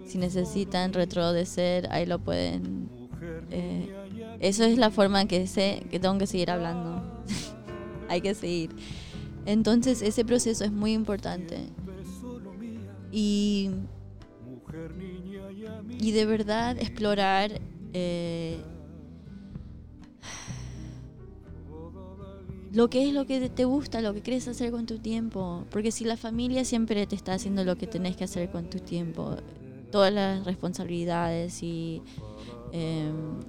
Si 0.05 0.17
necesitan 0.17 0.93
retrodecer, 0.93 1.87
ahí 1.91 2.05
lo 2.05 2.19
pueden. 2.19 2.89
Eh, 3.53 3.87
eso 4.39 4.63
es 4.63 4.77
la 4.77 4.89
forma 4.89 5.25
que 5.25 5.45
sé 5.45 5.85
que 5.91 5.99
tengo 5.99 6.17
que 6.17 6.27
seguir 6.27 6.49
hablando. 6.49 7.01
Hay 8.09 8.21
que 8.21 8.33
seguir. 8.33 8.71
Entonces 9.45 10.01
ese 10.01 10.25
proceso 10.25 10.65
es 10.65 10.71
muy 10.71 10.93
importante. 10.93 11.57
Y, 13.11 13.69
y 15.99 16.11
de 16.11 16.25
verdad 16.25 16.77
explorar 16.79 17.61
eh, 17.93 18.57
lo 22.71 22.89
que 22.89 23.07
es 23.07 23.13
lo 23.13 23.27
que 23.27 23.49
te 23.49 23.65
gusta, 23.65 24.01
lo 24.01 24.15
que 24.15 24.21
quieres 24.21 24.47
hacer 24.47 24.71
con 24.71 24.87
tu 24.87 24.97
tiempo. 24.97 25.65
Porque 25.69 25.91
si 25.91 26.05
la 26.05 26.17
familia 26.17 26.65
siempre 26.65 27.05
te 27.05 27.15
está 27.15 27.35
haciendo 27.35 27.63
lo 27.63 27.75
que 27.75 27.85
tenés 27.85 28.15
que 28.15 28.23
hacer 28.23 28.49
con 28.49 28.67
tu 28.67 28.79
tiempo, 28.79 29.35
todas 29.91 30.11
las 30.11 30.43
responsabilidades 30.43 31.61
y 31.61 32.01
em, 32.73 33.39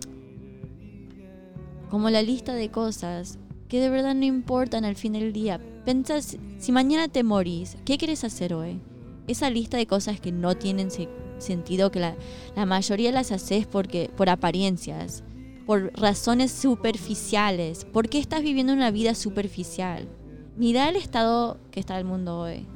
como 1.91 2.09
la 2.11 2.23
lista 2.23 2.55
de 2.55 2.71
cosas 2.71 3.41
que 3.69 3.81
de 3.81 3.91
verdad 3.91 4.15
no 4.15 4.25
importan 4.25 4.85
al 4.85 4.95
fin 4.95 5.15
del 5.15 5.33
día. 5.33 5.61
Pensas, 5.85 6.37
si 6.59 6.71
mañana 6.71 7.09
te 7.09 7.25
morís, 7.25 7.77
¿qué 7.85 7.99
quieres 7.99 8.23
hacer 8.23 8.55
hoy? 8.55 8.81
Esa 9.27 9.51
lista 9.51 9.77
de 9.77 9.89
cosas 9.89 10.21
que 10.21 10.31
no 10.31 10.55
tienen 10.55 10.91
sentido, 11.39 11.91
que 11.91 11.99
la, 11.99 12.15
la 12.55 12.67
mayoría 12.67 13.11
las 13.11 13.33
haces 13.33 13.67
porque, 13.67 14.09
por 14.17 14.29
apariencias 14.29 15.25
por 15.67 15.93
razones 15.99 16.53
superficiales. 16.53 17.85
¿Por 17.85 18.09
qué 18.09 18.19
estás 18.19 18.43
viviendo 18.43 18.73
una 18.73 18.91
vida 18.91 19.15
superficial? 19.15 20.09
Mira 20.57 20.89
el 20.89 20.97
estado 20.97 21.59
que 21.71 21.81
está 21.81 21.99
el 21.99 22.05
mundo 22.05 22.39
hoy. 22.39 22.67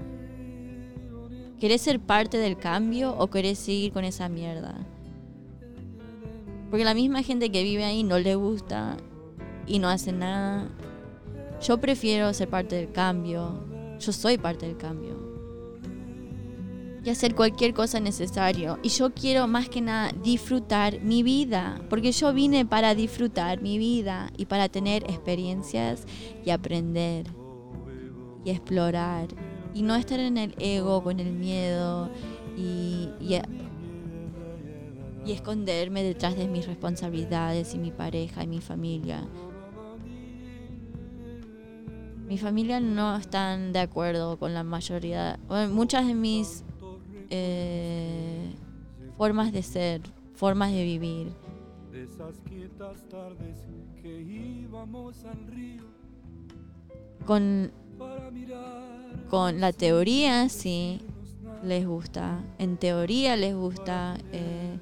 ¿Querés 1.60 1.82
ser 1.82 2.00
parte 2.00 2.38
del 2.38 2.56
cambio 2.56 3.16
o 3.18 3.28
querés 3.28 3.58
seguir 3.58 3.92
con 3.92 4.04
esa 4.04 4.28
mierda? 4.28 4.74
Porque 6.70 6.84
la 6.84 6.94
misma 6.94 7.22
gente 7.22 7.50
que 7.50 7.62
vive 7.62 7.84
ahí 7.84 8.02
no 8.02 8.18
le 8.18 8.34
gusta 8.34 8.96
y 9.66 9.78
no 9.78 9.88
hace 9.88 10.12
nada. 10.12 10.68
Yo 11.62 11.78
prefiero 11.78 12.32
ser 12.34 12.48
parte 12.48 12.76
del 12.76 12.92
cambio. 12.92 13.64
Yo 13.98 14.12
soy 14.12 14.38
parte 14.38 14.66
del 14.66 14.76
cambio. 14.76 15.16
Y 17.04 17.10
hacer 17.10 17.34
cualquier 17.34 17.74
cosa 17.74 18.00
necesario. 18.00 18.78
Y 18.82 18.90
yo 18.90 19.14
quiero 19.14 19.48
más 19.48 19.68
que 19.68 19.80
nada 19.80 20.12
disfrutar 20.22 21.00
mi 21.00 21.22
vida. 21.22 21.80
Porque 21.88 22.12
yo 22.12 22.32
vine 22.32 22.66
para 22.66 22.94
disfrutar 22.94 23.62
mi 23.62 23.78
vida 23.78 24.30
y 24.36 24.46
para 24.46 24.68
tener 24.68 25.04
experiencias 25.04 26.04
y 26.44 26.50
aprender 26.50 27.26
y 28.44 28.50
explorar. 28.50 29.28
Y 29.74 29.82
no 29.82 29.94
estar 29.94 30.20
en 30.20 30.36
el 30.36 30.54
ego, 30.58 31.02
con 31.02 31.20
el 31.20 31.32
miedo 31.32 32.10
y, 32.56 33.08
y, 33.20 33.40
y 35.28 35.32
esconderme 35.32 36.02
detrás 36.02 36.38
de 36.38 36.48
mis 36.48 36.66
responsabilidades 36.66 37.74
y 37.74 37.78
mi 37.78 37.90
pareja 37.90 38.44
y 38.44 38.46
mi 38.46 38.62
familia. 38.62 39.28
Mi 42.26 42.38
familia 42.38 42.80
no 42.80 43.14
están 43.14 43.74
de 43.74 43.80
acuerdo 43.80 44.38
con 44.38 44.54
la 44.54 44.64
mayoría, 44.64 45.38
bueno, 45.46 45.74
muchas 45.74 46.06
de 46.06 46.14
mis 46.14 46.64
eh, 47.28 48.54
formas 49.18 49.52
de 49.52 49.62
ser, 49.62 50.00
formas 50.34 50.72
de 50.72 50.82
vivir. 50.82 51.32
Con, 57.26 57.70
con 59.28 59.60
la 59.60 59.72
teoría 59.74 60.48
sí 60.48 61.02
les 61.62 61.86
gusta, 61.86 62.42
en 62.58 62.78
teoría 62.78 63.36
les 63.36 63.54
gusta 63.54 64.16
eh, 64.32 64.78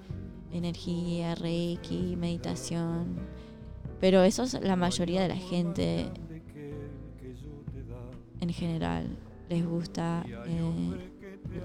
energía, 0.58 1.34
reiki, 1.34 2.16
meditación, 2.16 3.16
pero 4.00 4.22
eso 4.22 4.42
es 4.44 4.54
la 4.54 4.76
mayoría 4.76 5.22
de 5.22 5.28
la 5.28 5.36
gente 5.36 6.10
en 8.40 8.52
general 8.52 9.06
les 9.48 9.66
gusta 9.66 10.24
eh, 10.26 11.10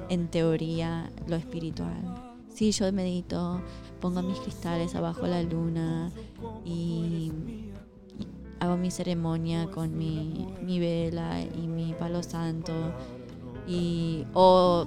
en 0.10 0.28
teoría 0.28 1.12
lo 1.28 1.36
espiritual. 1.36 2.02
Sí, 2.54 2.72
yo 2.72 2.92
medito, 2.92 3.62
pongo 4.00 4.22
mis 4.22 4.40
cristales 4.40 4.94
abajo 4.96 5.26
la 5.26 5.42
luna 5.42 6.12
y, 6.66 7.32
hago 8.60 8.78
mi 8.78 8.92
ceremonia 8.92 9.68
con 9.72 9.98
mi, 9.98 10.48
mi, 10.62 10.80
vela 10.80 11.42
y 11.42 11.68
mi 11.68 11.94
palo 11.94 12.22
santo 12.22 12.74
y 13.68 14.26
o 14.34 14.86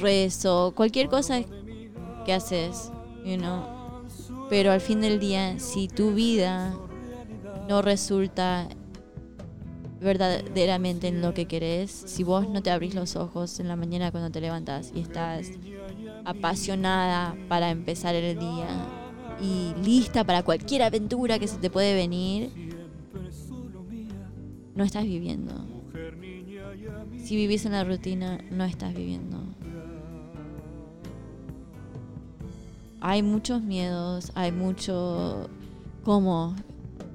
rezo, 0.00 0.72
cualquier 0.76 1.08
cosa 1.08 1.40
que 2.24 2.32
haces, 2.32 2.92
you 3.24 3.36
know. 3.36 3.80
Pero 4.48 4.72
al 4.72 4.80
fin 4.80 5.00
del 5.00 5.20
día, 5.20 5.58
si 5.58 5.88
tu 5.88 6.12
vida 6.12 6.74
no 7.68 7.82
resulta 7.82 8.68
verdaderamente 10.00 11.08
en 11.08 11.20
lo 11.20 11.34
que 11.34 11.46
querés, 11.46 11.90
si 11.90 12.24
vos 12.24 12.48
no 12.48 12.62
te 12.62 12.70
abrís 12.70 12.94
los 12.94 13.16
ojos 13.16 13.60
en 13.60 13.68
la 13.68 13.76
mañana 13.76 14.10
cuando 14.10 14.30
te 14.30 14.40
levantas 14.40 14.92
y 14.94 15.00
estás 15.00 15.50
apasionada 16.24 17.36
para 17.48 17.70
empezar 17.70 18.14
el 18.14 18.38
día 18.38 18.68
y 19.40 19.74
lista 19.84 20.24
para 20.24 20.42
cualquier 20.42 20.82
aventura 20.82 21.38
que 21.38 21.48
se 21.48 21.58
te 21.58 21.70
puede 21.70 21.94
venir, 21.94 22.50
no 24.74 24.84
estás 24.84 25.04
viviendo. 25.04 25.52
Si 27.22 27.36
vivís 27.36 27.64
en 27.66 27.72
la 27.72 27.84
rutina, 27.84 28.38
no 28.50 28.64
estás 28.64 28.94
viviendo. 28.94 29.49
Hay 33.00 33.22
muchos 33.22 33.62
miedos, 33.62 34.32
hay 34.34 34.52
mucho... 34.52 35.48
¿Cómo? 36.04 36.56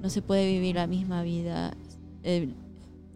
No 0.02 0.10
se 0.10 0.22
puede 0.22 0.46
vivir 0.46 0.76
la 0.76 0.88
misma 0.88 1.24
vida 1.24 1.76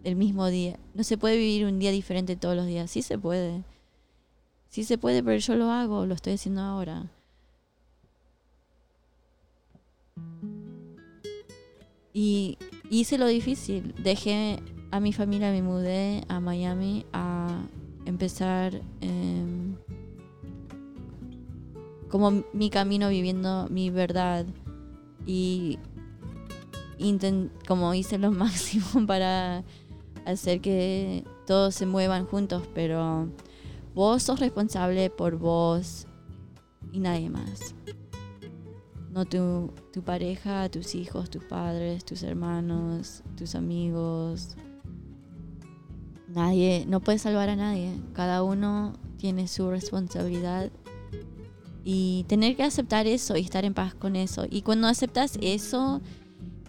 el 0.04 0.16
mismo 0.16 0.46
día. 0.46 0.78
No 0.94 1.04
se 1.04 1.18
puede 1.18 1.36
vivir 1.36 1.66
un 1.66 1.78
día 1.78 1.90
diferente 1.90 2.36
todos 2.36 2.56
los 2.56 2.66
días. 2.66 2.90
Sí 2.90 3.02
se 3.02 3.18
puede. 3.18 3.62
Sí 4.68 4.84
se 4.84 4.98
puede, 4.98 5.22
pero 5.22 5.38
yo 5.38 5.56
lo 5.56 5.70
hago, 5.70 6.06
lo 6.06 6.14
estoy 6.14 6.34
haciendo 6.34 6.62
ahora. 6.62 7.10
Y 12.12 12.58
hice 12.90 13.18
lo 13.18 13.26
difícil. 13.26 13.94
Dejé 14.02 14.62
a 14.90 15.00
mi 15.00 15.12
familia, 15.12 15.50
me 15.50 15.62
mudé 15.62 16.24
a 16.28 16.40
Miami 16.40 17.06
a 17.12 17.62
empezar 18.06 18.80
em, 19.00 19.76
como 22.10 22.42
mi 22.52 22.70
camino 22.70 23.08
viviendo 23.08 23.68
mi 23.70 23.90
verdad. 23.90 24.46
Y 25.26 25.78
como 27.66 27.94
hice 27.94 28.18
lo 28.18 28.30
máximo 28.32 29.06
para 29.06 29.64
hacer 30.26 30.60
que 30.60 31.24
todos 31.46 31.74
se 31.74 31.86
muevan 31.86 32.26
juntos, 32.26 32.64
pero 32.74 33.28
vos 33.94 34.22
sos 34.22 34.40
responsable 34.40 35.10
por 35.10 35.36
vos 35.36 36.06
y 36.92 37.00
nadie 37.00 37.30
más. 37.30 37.74
No 39.10 39.24
tu, 39.24 39.72
tu 39.92 40.02
pareja, 40.02 40.68
tus 40.68 40.94
hijos, 40.94 41.30
tus 41.30 41.42
padres, 41.44 42.04
tus 42.04 42.22
hermanos, 42.22 43.24
tus 43.36 43.56
amigos. 43.56 44.56
Nadie, 46.28 46.84
no 46.86 47.00
puedes 47.00 47.22
salvar 47.22 47.48
a 47.48 47.56
nadie. 47.56 47.92
Cada 48.12 48.44
uno 48.44 48.92
tiene 49.16 49.48
su 49.48 49.68
responsabilidad 49.68 50.70
y 51.84 52.24
tener 52.28 52.56
que 52.56 52.62
aceptar 52.62 53.06
eso 53.06 53.36
y 53.36 53.40
estar 53.40 53.64
en 53.64 53.74
paz 53.74 53.94
con 53.94 54.16
eso. 54.16 54.46
Y 54.50 54.62
cuando 54.62 54.88
aceptas 54.88 55.38
eso, 55.40 56.00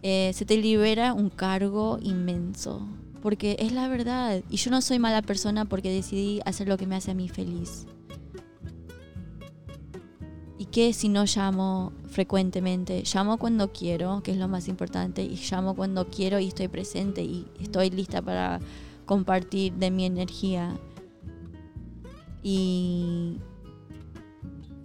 eh, 0.01 0.31
se 0.33 0.45
te 0.45 0.57
libera 0.57 1.13
un 1.13 1.29
cargo 1.29 1.99
inmenso 2.01 2.87
porque 3.21 3.55
es 3.59 3.71
la 3.71 3.87
verdad. 3.87 4.43
Y 4.49 4.57
yo 4.57 4.71
no 4.71 4.81
soy 4.81 4.99
mala 4.99 5.21
persona 5.21 5.65
porque 5.65 5.91
decidí 5.91 6.41
hacer 6.45 6.67
lo 6.67 6.77
que 6.77 6.87
me 6.87 6.95
hace 6.95 7.11
a 7.11 7.13
mí 7.13 7.29
feliz. 7.29 7.85
¿Y 10.57 10.65
qué 10.65 10.93
si 10.93 11.09
no 11.09 11.25
llamo 11.25 11.93
frecuentemente? 12.09 13.03
Llamo 13.11 13.37
cuando 13.37 13.71
quiero, 13.71 14.21
que 14.23 14.31
es 14.31 14.37
lo 14.37 14.47
más 14.47 14.67
importante, 14.67 15.23
y 15.23 15.35
llamo 15.35 15.75
cuando 15.75 16.07
quiero 16.07 16.39
y 16.39 16.47
estoy 16.47 16.67
presente 16.67 17.23
y 17.23 17.47
estoy 17.59 17.89
lista 17.89 18.21
para 18.21 18.59
compartir 19.05 19.73
de 19.73 19.91
mi 19.91 20.05
energía. 20.05 20.77
Y 22.43 23.37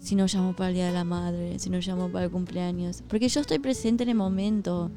si 0.07 0.15
no 0.15 0.27
llamo 0.27 0.55
para 0.55 0.69
el 0.69 0.77
Día 0.77 0.87
de 0.87 0.93
la 0.93 1.03
Madre, 1.03 1.59
si 1.59 1.69
no 1.69 1.81
llamo 1.81 2.09
para 2.09 2.27
el 2.27 2.31
cumpleaños, 2.31 3.03
porque 3.09 3.29
yo 3.29 3.41
estoy 3.41 3.59
presente 3.59 4.05
en 4.05 4.11
el 4.11 4.15
momento. 4.15 4.93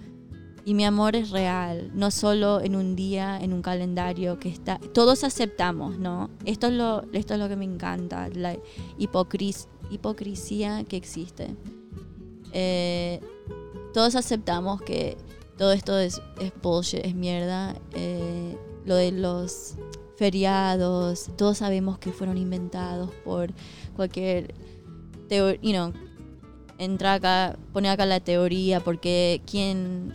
Y 0.65 0.75
mi 0.75 0.85
amor 0.85 1.15
es 1.15 1.31
real, 1.31 1.89
no 1.95 2.11
solo 2.11 2.61
en 2.61 2.75
un 2.75 2.95
día, 2.95 3.39
en 3.41 3.53
un 3.53 3.63
calendario 3.63 4.37
que 4.37 4.49
está... 4.49 4.77
Todos 4.93 5.23
aceptamos, 5.23 5.97
¿no? 5.97 6.29
Esto 6.45 6.67
es 6.67 6.73
lo, 6.73 7.05
esto 7.11 7.33
es 7.33 7.39
lo 7.39 7.49
que 7.49 7.55
me 7.55 7.65
encanta, 7.65 8.29
la 8.29 8.55
hipocresía 8.99 10.83
que 10.83 10.97
existe. 10.97 11.55
Eh, 12.51 13.19
todos 13.91 14.15
aceptamos 14.15 14.79
que 14.83 15.17
todo 15.57 15.71
esto 15.71 15.97
es, 15.97 16.21
es 16.39 16.51
bullshit, 16.61 17.03
es 17.03 17.15
mierda. 17.15 17.75
Eh, 17.93 18.55
lo 18.85 18.93
de 18.93 19.11
los 19.11 19.73
feriados, 20.17 21.31
todos 21.35 21.57
sabemos 21.59 21.97
que 21.97 22.11
fueron 22.11 22.37
inventados 22.37 23.09
por 23.23 23.51
cualquier 23.95 24.53
you 25.29 25.71
know, 25.71 25.93
entra 26.77 27.15
acá, 27.15 27.57
pone 27.73 27.89
acá 27.89 28.05
la 28.05 28.19
teoría, 28.19 28.79
porque 28.79 29.41
quién 29.49 30.13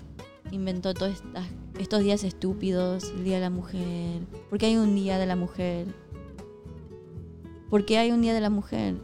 inventó 0.50 0.94
todos 0.94 1.22
estos 1.79 2.03
días 2.03 2.24
estúpidos, 2.24 3.11
el 3.11 3.24
Día 3.24 3.37
de 3.37 3.42
la 3.42 3.50
Mujer. 3.50 4.22
¿Por 4.48 4.59
qué 4.59 4.66
hay 4.66 4.77
un 4.77 4.94
Día 4.94 5.18
de 5.18 5.27
la 5.27 5.37
Mujer? 5.37 5.87
¿Por 7.70 7.85
qué 7.85 7.98
hay 7.98 8.11
un 8.11 8.22
Día 8.22 8.35
de 8.35 8.40
la 8.40 8.50
Mujer? 8.50 8.96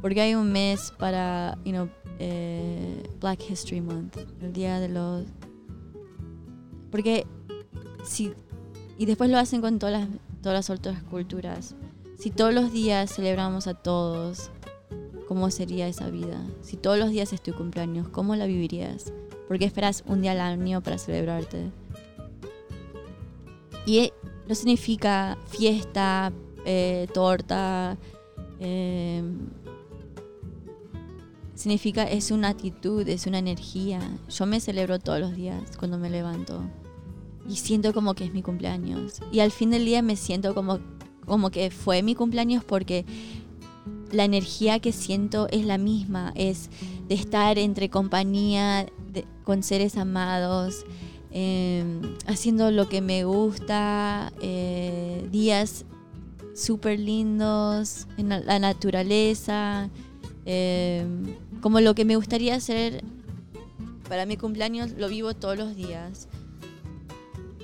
Porque 0.00 0.20
hay 0.20 0.34
un 0.34 0.52
mes 0.52 0.92
para, 0.98 1.56
you 1.64 1.72
know, 1.72 1.88
eh, 2.18 3.02
Black 3.20 3.40
History 3.48 3.80
Month, 3.80 4.18
el 4.42 4.52
día 4.52 4.78
de 4.78 4.88
los... 4.88 5.24
Porque 6.90 7.26
si... 8.04 8.34
Y 8.98 9.06
después 9.06 9.30
lo 9.30 9.38
hacen 9.38 9.60
con 9.60 9.78
todas 9.78 10.00
las, 10.00 10.08
todas 10.44 10.68
las 10.68 10.70
otras 10.70 11.02
culturas. 11.02 11.74
Si 12.16 12.30
todos 12.30 12.54
los 12.54 12.72
días 12.72 13.12
celebramos 13.12 13.66
a 13.66 13.74
todos, 13.74 14.52
¿Cómo 15.26 15.50
sería 15.50 15.88
esa 15.88 16.10
vida? 16.10 16.44
Si 16.60 16.76
todos 16.76 16.98
los 16.98 17.10
días 17.10 17.32
es 17.32 17.42
tu 17.42 17.54
cumpleaños, 17.54 18.08
¿cómo 18.08 18.36
la 18.36 18.46
vivirías? 18.46 19.12
¿Por 19.48 19.58
qué 19.58 19.64
esperas 19.64 20.04
un 20.06 20.20
día 20.20 20.32
al 20.32 20.40
año 20.40 20.82
para 20.82 20.98
celebrarte? 20.98 21.70
Y 23.86 23.98
eh, 23.98 24.12
no 24.46 24.54
significa 24.54 25.38
fiesta, 25.48 26.30
eh, 26.66 27.08
torta. 27.14 27.96
Em, 28.60 29.48
significa, 31.54 32.04
es 32.04 32.30
una 32.30 32.48
actitud, 32.48 33.08
es 33.08 33.26
una 33.26 33.38
energía. 33.38 34.00
Yo 34.28 34.46
me 34.46 34.60
celebro 34.60 34.98
todos 34.98 35.20
los 35.20 35.34
días 35.34 35.76
cuando 35.78 35.96
me 35.96 36.10
levanto. 36.10 36.62
Y 37.48 37.56
siento 37.56 37.92
como 37.92 38.14
que 38.14 38.24
es 38.24 38.32
mi 38.32 38.42
cumpleaños. 38.42 39.20
Y 39.32 39.40
al 39.40 39.50
fin 39.50 39.70
del 39.70 39.84
día 39.84 40.02
me 40.02 40.16
siento 40.16 40.54
como, 40.54 40.80
como 41.26 41.50
que 41.50 41.70
fue 41.70 42.02
mi 42.02 42.14
cumpleaños 42.14 42.64
porque 42.64 43.04
la 44.12 44.24
energía 44.24 44.78
que 44.78 44.92
siento 44.92 45.48
es 45.50 45.66
la 45.66 45.78
misma, 45.78 46.32
es 46.36 46.70
de 47.08 47.14
estar 47.14 47.58
entre 47.58 47.90
compañía 47.90 48.86
con 49.42 49.62
seres 49.62 49.96
amados, 49.96 50.86
em, 51.30 52.00
haciendo 52.26 52.70
lo 52.70 52.88
que 52.88 53.00
me 53.00 53.24
gusta, 53.24 54.32
eh, 54.40 55.28
días 55.30 55.84
súper 56.54 57.00
lindos 57.00 58.06
en 58.16 58.28
la 58.28 58.58
naturaleza, 58.58 59.90
em, 60.46 61.34
como 61.60 61.80
lo 61.80 61.94
que 61.94 62.04
me 62.04 62.16
gustaría 62.16 62.54
hacer 62.54 63.02
para 64.08 64.26
mi 64.26 64.36
cumpleaños 64.36 64.92
lo 64.92 65.08
vivo 65.08 65.34
todos 65.34 65.56
los 65.58 65.74
días. 65.74 66.28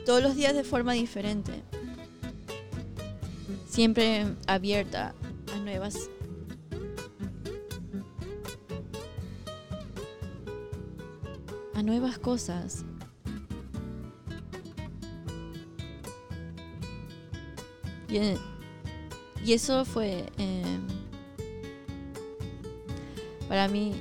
Todos 0.05 0.23
los 0.23 0.35
días 0.37 0.55
de 0.55 0.65
forma 0.65 0.93
diferente. 0.93 1.63
Siempre 3.69 4.27
abierta 4.47 5.15
a 5.55 5.59
nuevas 5.59 6.11
a 11.75 11.83
nuevas 11.83 12.19
cosas. 12.19 12.85
Y, 18.11 19.53
eso 19.53 19.85
fue 19.85 20.27
eh, 20.37 20.79
para 23.49 23.69
mí 23.69 23.93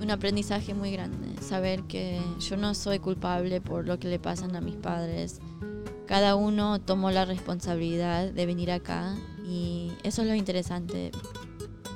un 0.00 0.10
aprendizaje 0.10 0.74
muy 0.74 0.92
grande, 0.92 1.23
saber 1.44 1.82
que 1.84 2.20
yo 2.40 2.56
no 2.56 2.74
soy 2.74 2.98
culpable 2.98 3.60
por 3.60 3.86
lo 3.86 3.98
que 3.98 4.08
le 4.08 4.18
pasan 4.18 4.56
a 4.56 4.60
mis 4.60 4.76
padres. 4.76 5.40
Cada 6.06 6.34
uno 6.34 6.80
tomó 6.80 7.10
la 7.10 7.24
responsabilidad 7.24 8.30
de 8.30 8.46
venir 8.46 8.70
acá 8.70 9.14
y 9.46 9.92
eso 10.02 10.22
es 10.22 10.28
lo 10.28 10.34
interesante. 10.34 11.10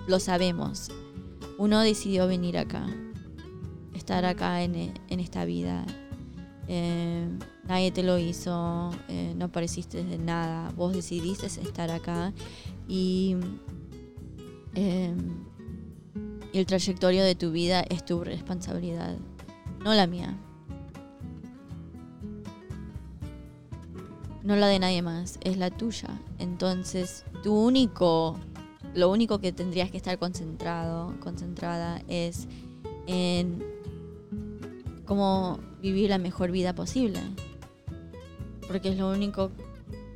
Lo 0.07 0.21
sabemos. 0.21 0.91
Uno 1.59 1.81
decidió 1.81 2.27
venir 2.27 2.57
acá, 2.57 2.87
estar 3.95 4.25
acá 4.25 4.63
en, 4.63 4.95
esta 5.09 5.45
vida. 5.45 5.85
Eh, 6.69 7.29
nadie 7.67 7.91
te 7.91 8.03
lo 8.03 8.19
hizo, 8.19 8.91
eh, 9.09 9.35
no 9.37 9.51
pareciste 9.51 10.05
de 10.05 10.19
nada. 10.19 10.71
Vos 10.77 10.95
decidiste 10.95 11.47
estar 11.47 11.91
acá 11.91 12.33
y 12.87 13.37
eh, 14.75 15.13
el 16.53 16.67
trayectorio 16.67 17.25
de 17.25 17.35
tu 17.35 17.51
vida 17.51 17.83
es 17.83 18.05
tu 18.05 18.25
responsabilidad, 18.25 19.17
no 19.85 19.95
la 19.95 20.07
mía. 20.07 20.37
No 24.43 24.57
la 24.57 24.67
de 24.67 24.79
nadie 24.79 25.03
más, 25.03 25.39
es 25.43 25.59
la 25.59 25.71
tuya. 25.71 26.09
Entonces, 26.39 27.25
tu 27.43 27.55
único, 27.55 28.39
lo 28.95 29.11
único 29.11 29.41
que 29.41 29.53
tendrías 29.53 29.91
que 29.91 29.97
estar 29.97 30.19
concentrado, 30.19 31.15
concentrada 31.21 32.01
es 32.09 32.49
en 33.07 33.63
cómo 35.05 35.59
vivir 35.83 36.11
la 36.11 36.19
mejor 36.19 36.51
vida 36.51 36.75
posible. 36.75 37.21
Porque 38.67 38.91
es 38.91 38.97
lo 38.97 39.11
único 39.11 39.51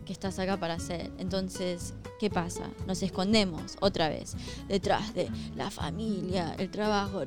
que 0.06 0.12
estás 0.12 0.38
acá 0.38 0.58
para 0.58 0.74
hacer. 0.74 1.10
Entonces, 1.18 1.94
¿qué 2.18 2.30
pasa? 2.30 2.70
Nos 2.86 3.02
escondemos 3.02 3.76
otra 3.80 4.08
vez 4.08 4.36
detrás 4.68 5.14
de 5.14 5.28
la 5.56 5.70
familia, 5.70 6.54
el 6.58 6.70
trabajo, 6.70 7.22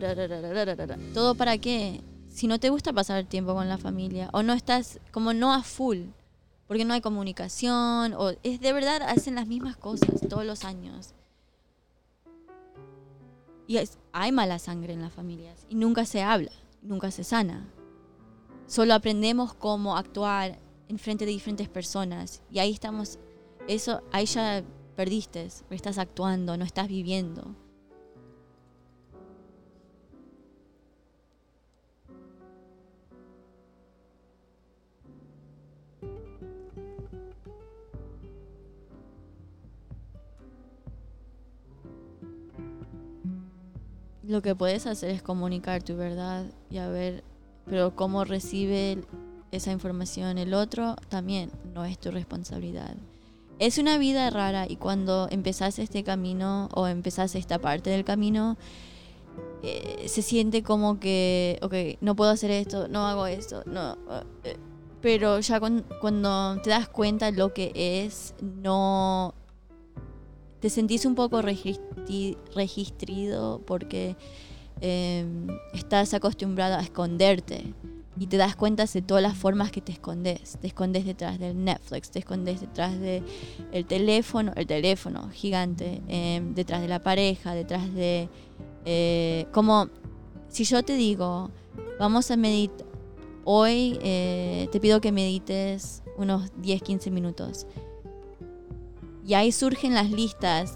todo 1.13 1.35
para 1.35 1.57
qué? 1.57 2.01
Si 2.35 2.47
no 2.47 2.59
te 2.59 2.69
gusta 2.69 2.91
pasar 2.91 3.23
tiempo 3.23 3.53
con 3.53 3.69
la 3.69 3.77
familia 3.77 4.29
o 4.33 4.43
no 4.43 4.51
estás 4.51 4.99
como 5.13 5.33
no 5.33 5.53
a 5.53 5.63
full, 5.63 5.99
porque 6.67 6.83
no 6.83 6.93
hay 6.93 6.99
comunicación 6.99 8.13
o 8.13 8.31
es 8.43 8.59
de 8.59 8.73
verdad 8.73 9.03
hacen 9.03 9.35
las 9.35 9.47
mismas 9.47 9.77
cosas 9.77 10.19
todos 10.27 10.43
los 10.43 10.65
años. 10.65 11.13
Y 13.67 13.79
hay 14.11 14.33
mala 14.33 14.59
sangre 14.59 14.91
en 14.91 15.01
las 15.01 15.13
familias 15.13 15.65
y 15.69 15.75
nunca 15.75 16.05
se 16.05 16.23
habla, 16.23 16.51
nunca 16.81 17.09
se 17.09 17.23
sana. 17.23 17.69
Solo 18.67 18.95
aprendemos 18.95 19.53
cómo 19.53 19.95
actuar 19.95 20.59
en 20.89 20.99
frente 20.99 21.25
de 21.25 21.31
diferentes 21.31 21.69
personas. 21.69 22.41
Y 22.51 22.59
ahí 22.59 22.73
estamos, 22.73 23.17
eso, 23.69 24.01
ahí 24.11 24.25
ya 24.25 24.61
perdiste, 24.97 25.47
estás 25.69 25.97
actuando, 25.97 26.57
no 26.57 26.65
estás 26.65 26.89
viviendo. 26.89 27.55
Lo 44.27 44.41
que 44.41 44.55
puedes 44.55 44.87
hacer 44.87 45.11
es 45.11 45.21
comunicar 45.21 45.83
tu 45.83 45.95
verdad 45.95 46.45
y 46.69 46.77
a 46.77 46.87
ver, 46.89 47.23
pero 47.65 47.95
cómo 47.95 48.23
recibe 48.23 49.03
esa 49.51 49.71
información 49.71 50.37
el 50.37 50.53
otro 50.53 50.95
también 51.09 51.51
no 51.73 51.85
es 51.85 51.99
tu 51.99 52.11
responsabilidad. 52.11 52.95
Es 53.59 53.77
una 53.77 53.97
vida 53.97 54.29
rara 54.29 54.65
y 54.67 54.75
cuando 54.75 55.27
empezás 55.31 55.79
este 55.79 56.03
camino 56.03 56.69
o 56.73 56.87
empezás 56.87 57.35
esta 57.35 57.59
parte 57.59 57.89
del 57.89 58.03
camino, 58.03 58.57
eh, 59.63 60.05
se 60.07 60.21
siente 60.21 60.61
como 60.61 60.99
que, 60.99 61.59
ok, 61.61 62.01
no 62.01 62.15
puedo 62.15 62.31
hacer 62.31 62.51
esto, 62.51 62.87
no 62.87 63.07
hago 63.07 63.27
esto, 63.27 63.63
no. 63.65 63.97
Eh, 64.43 64.57
pero 65.01 65.39
ya 65.39 65.59
cuando 65.59 66.59
te 66.63 66.71
das 66.71 66.89
cuenta 66.89 67.31
lo 67.31 67.53
que 67.53 67.71
es, 67.75 68.33
no. 68.41 69.33
Te 70.65 70.71
sentís 70.71 71.05
un 71.05 71.13
poco 71.13 71.43
registrado 71.43 73.61
porque 73.67 74.15
em, 74.81 75.45
estás 75.75 76.15
acostumbrado 76.15 76.73
a 76.73 76.81
esconderte 76.81 77.71
y 78.19 78.25
te 78.25 78.37
das 78.37 78.55
cuenta 78.55 78.85
de 78.91 79.03
todas 79.03 79.21
las 79.21 79.37
formas 79.37 79.71
que 79.71 79.81
te 79.81 79.91
escondes. 79.91 80.57
Te 80.59 80.65
escondes 80.65 81.05
detrás 81.05 81.37
del 81.37 81.63
Netflix, 81.63 82.09
te 82.09 82.17
escondes 82.17 82.61
detrás 82.61 82.99
del 82.99 83.23
el 83.71 83.85
teléfono, 83.85 84.53
el 84.55 84.65
teléfono 84.65 85.29
gigante, 85.29 86.01
em, 86.07 86.55
detrás 86.55 86.81
de 86.81 86.87
la 86.87 86.97
pareja, 86.97 87.53
detrás 87.53 87.93
de... 87.93 88.27
Eh, 88.85 89.45
como 89.51 89.89
si 90.49 90.63
yo 90.63 90.81
te 90.81 90.95
digo, 90.95 91.51
vamos 91.99 92.31
a 92.31 92.37
meditar, 92.37 92.87
hoy 93.43 93.99
eh, 94.01 94.67
te 94.71 94.79
pido 94.79 94.99
que 94.99 95.11
medites 95.11 96.01
unos 96.17 96.51
10, 96.59 96.81
15 96.81 97.11
minutos. 97.11 97.67
Y 99.25 99.33
ahí 99.33 99.51
surgen 99.51 99.95
las 99.95 100.11
listas 100.11 100.75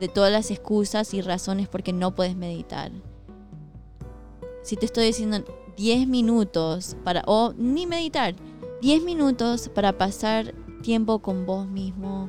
de 0.00 0.08
todas 0.08 0.30
las 0.30 0.50
excusas 0.50 1.14
y 1.14 1.22
razones 1.22 1.68
por 1.68 1.82
qué 1.82 1.92
no 1.92 2.14
puedes 2.14 2.36
meditar. 2.36 2.92
Si 4.62 4.76
te 4.76 4.84
estoy 4.84 5.06
diciendo, 5.06 5.44
10 5.76 6.06
minutos 6.06 6.96
para, 7.04 7.22
o 7.26 7.54
ni 7.56 7.86
meditar, 7.86 8.34
10 8.82 9.02
minutos 9.04 9.70
para 9.74 9.96
pasar 9.96 10.54
tiempo 10.82 11.20
con 11.20 11.46
vos 11.46 11.66
mismo, 11.66 12.28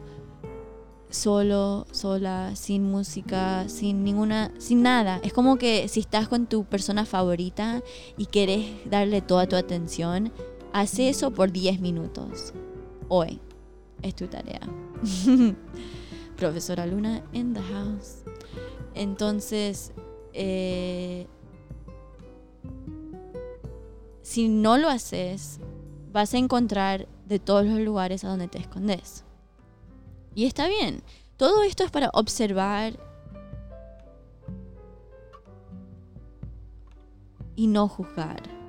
solo, 1.10 1.86
sola, 1.92 2.56
sin 2.56 2.90
música, 2.90 3.68
sin 3.68 4.06
ninguna, 4.06 4.52
sin 4.58 4.82
nada. 4.82 5.20
Es 5.22 5.34
como 5.34 5.58
que 5.58 5.90
si 5.90 6.00
estás 6.00 6.30
con 6.30 6.48
tu 6.48 6.64
persona 6.64 7.06
favorita 7.06 7.84
y 8.18 8.28
querés 8.28 8.68
darle 8.90 9.22
toda 9.22 9.48
tu 9.48 9.58
atención, 9.58 10.32
haz 10.72 10.98
eso 11.00 11.32
por 11.32 11.52
10 11.52 11.82
minutos. 11.82 12.54
Hoy 13.10 13.42
es 14.02 14.16
tu 14.16 14.28
tarea. 14.28 14.62
Profesora 16.38 16.86
Luna 16.86 17.24
in 17.34 17.54
the 17.54 17.62
house. 17.62 18.24
Entonces, 18.96 19.94
eh, 20.34 21.28
si 24.22 24.48
no 24.48 24.78
lo 24.78 24.90
haces, 24.90 25.60
vas 26.12 26.34
a 26.34 26.38
encontrar 26.38 27.08
de 27.26 27.40
todos 27.40 27.66
los 27.66 27.80
lugares 27.80 28.24
a 28.24 28.30
donde 28.30 28.48
te 28.48 28.60
escondes. 28.60 29.24
Y 30.36 30.46
está 30.46 30.68
bien. 30.68 31.04
Todo 31.38 31.64
esto 31.64 31.84
es 31.84 31.92
para 31.92 32.10
observar 32.14 33.00
y 37.56 37.68
no 37.68 37.88
juzgar. 37.88 38.61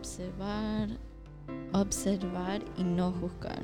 Observar, 0.00 0.88
observar 1.74 2.62
y 2.78 2.84
no 2.84 3.12
juzgar. 3.12 3.62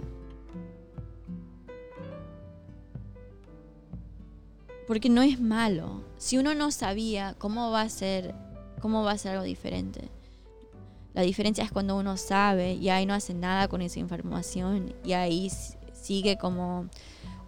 Porque 4.87 5.09
no 5.09 5.23
es 5.23 5.41
malo. 5.41 6.03
Si 6.19 6.37
uno 6.37 6.55
no 6.55 6.71
sabía 6.73 7.35
cómo 7.39 7.71
va 7.71 7.81
a 7.81 7.89
ser, 7.89 8.35
cómo 8.83 9.03
va 9.03 9.13
a 9.13 9.19
ser 9.19 9.33
algo 9.33 9.45
diferente. 9.45 10.11
La 11.15 11.23
diferencia 11.23 11.65
es 11.65 11.73
cuando 11.73 11.97
uno 11.97 12.19
sabe 12.19 12.75
y 12.75 12.91
ahí 12.91 13.07
no 13.07 13.15
hace 13.15 13.33
nada 13.33 13.67
con 13.69 13.81
esa 13.81 13.99
información 13.99 14.95
y 15.03 15.15
ahí 15.15 15.51
sigue 15.95 16.37
como 16.37 16.91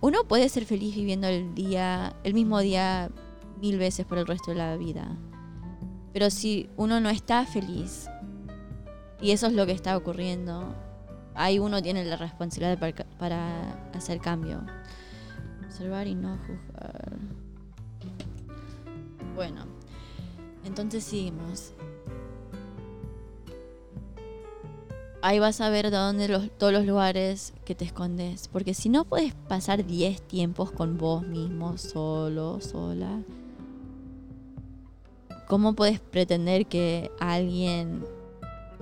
uno 0.01 0.24
puede 0.24 0.48
ser 0.48 0.64
feliz 0.64 0.94
viviendo 0.94 1.27
el 1.29 1.55
día, 1.55 2.16
el 2.24 2.33
mismo 2.33 2.61
día 2.61 3.11
mil 3.61 3.77
veces 3.77 4.07
por 4.07 4.16
el 4.16 4.27
resto 4.27 4.53
de 4.53 4.57
la 4.57 4.79
vida. 4.79 5.14
Pero 6.14 6.31
si 6.31 6.70
uno 6.79 7.01
no 7.01 7.11
está 7.11 7.44
feliz 7.44 8.09
y 9.21 9.33
eso 9.33 9.47
es 9.47 9.53
lo 9.53 9.67
que 9.67 9.73
está 9.73 9.97
ocurriendo, 9.97 10.75
ahí 11.35 11.59
uno 11.59 11.83
tiene 11.83 12.05
la 12.05 12.17
responsabilidad 12.17 12.79
para, 12.79 13.05
para 13.19 13.73
hacer 13.95 14.21
cambio. 14.21 14.63
Observar 15.65 16.07
y 16.07 16.15
no 16.15 16.39
juzgar. 16.47 17.17
Bueno, 19.35 19.67
entonces 20.65 21.05
seguimos. 21.05 21.73
Ahí 25.21 25.41
vas 25.41 25.61
a 25.61 25.69
ver 25.69 25.91
de 25.91 25.97
dónde 25.97 26.29
los, 26.29 26.51
todos 26.59 26.73
los 26.73 26.85
lugares 26.85 27.53
que 27.65 27.75
te 27.75 27.85
escondes. 27.85 28.49
Porque 28.49 28.75
si 28.75 28.89
no 28.89 29.05
puedes 29.05 29.35
pasar 29.35 29.85
10 29.85 30.23
tiempos 30.23 30.71
con 30.71 30.97
vos 30.97 31.27
mismo, 31.27 31.77
solo, 31.77 32.61
sola, 32.61 33.23
¿cómo 35.49 35.75
puedes 35.75 35.99
pretender 35.99 36.67
que 36.67 37.11
alguien 37.19 38.05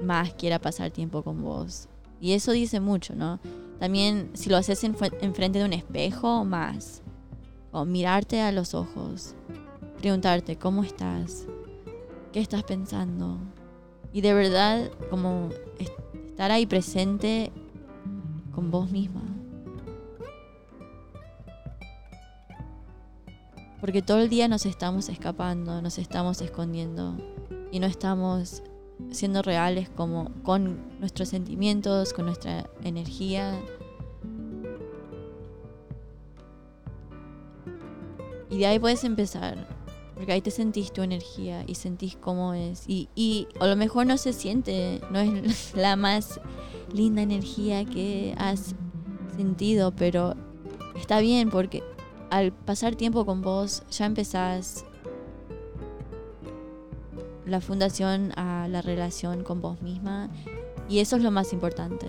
más 0.03 0.35
quiera 0.35 0.59
pasar 0.59 0.91
tiempo 0.91 1.23
con 1.23 1.43
vos? 1.43 1.89
Y 2.21 2.33
eso 2.33 2.53
dice 2.53 2.81
mucho, 2.81 3.15
¿no? 3.15 3.41
También 3.79 4.31
si 4.35 4.49
lo 4.49 4.57
haces 4.57 4.83
enfrente 4.85 5.59
de 5.59 5.65
un 5.65 5.73
espejo, 5.73 6.45
más. 6.45 7.03
O 7.73 7.85
mirarte 7.85 8.41
a 8.41 8.53
los 8.53 8.75
ojos. 8.75 9.35
Preguntarte, 9.99 10.57
¿cómo 10.57 10.83
estás? 10.83 11.47
¿Qué 12.33 12.41
estás 12.41 12.63
pensando? 12.63 13.39
Y 14.13 14.23
de 14.23 14.33
verdad, 14.33 14.91
como 15.11 15.51
estar 15.79 16.51
ahí 16.51 16.67
presente 16.67 17.53
con 18.55 18.71
vos 18.71 18.91
misma. 18.91 19.23
Porque 23.81 24.01
todo 24.01 24.19
el 24.19 24.31
día 24.31 24.49
nos 24.49 24.65
estamos 24.65 25.09
escapando, 25.11 25.83
nos 25.83 25.99
estamos 25.99 26.41
escondiendo 26.41 27.17
y 27.71 27.79
no 27.79 27.87
estamos 27.87 28.63
siendo 29.11 29.43
reales 29.43 29.89
como 29.89 30.31
con 30.43 30.99
nuestros 31.01 31.29
sentimientos, 31.29 32.13
con 32.13 32.27
nuestra 32.27 32.69
energía. 32.83 33.61
Y 38.51 38.59
de 38.59 38.67
ahí 38.67 38.79
puedes 38.79 39.05
empezar, 39.05 39.67
porque 40.15 40.33
ahí 40.33 40.41
te 40.41 40.51
sentís 40.51 40.93
tu 40.93 41.03
energía 41.03 41.65
y 41.67 41.75
sentís 41.75 42.17
cómo 42.17 42.55
es. 42.55 42.85
Y, 42.87 43.09
y 43.15 43.49
a 43.61 43.67
lo 43.67 43.77
mejor 43.77 44.07
no 44.07 44.17
se 44.17 44.33
siente, 44.33 45.01
no 45.11 45.21
es 45.21 45.75
la 45.77 45.97
más 45.97 46.41
linda 46.93 47.23
energía 47.23 47.85
que 47.85 48.35
has 48.39 48.75
sentido, 49.37 49.93
pero 49.95 50.35
está 50.97 51.21
bien 51.21 51.51
porque 51.51 51.83
al 52.31 52.53
pasar 52.53 52.97
tiempo 52.97 53.25
con 53.27 53.43
vos 53.43 53.83
ya 53.91 54.07
empezás 54.07 54.85
la 57.47 57.61
fundación 57.61 58.33
a 58.37 58.67
la 58.69 58.83
relación 58.83 59.45
con 59.45 59.61
vos 59.61 59.81
misma 59.81 60.29
y 60.89 60.99
eso 60.99 61.17
es 61.17 61.23
lo 61.23 61.31
más 61.31 61.53
importante. 61.53 62.07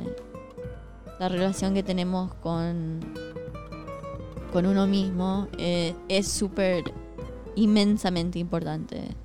La 1.19 1.29
relación 1.29 1.73
que 1.73 1.83
tenemos 1.83 2.33
con, 2.35 2.99
con 4.51 4.65
uno 4.65 4.87
mismo 4.87 5.47
eh, 5.57 5.95
es 6.09 6.27
súper 6.27 6.83
inmensamente 7.55 8.39
importante. 8.39 9.15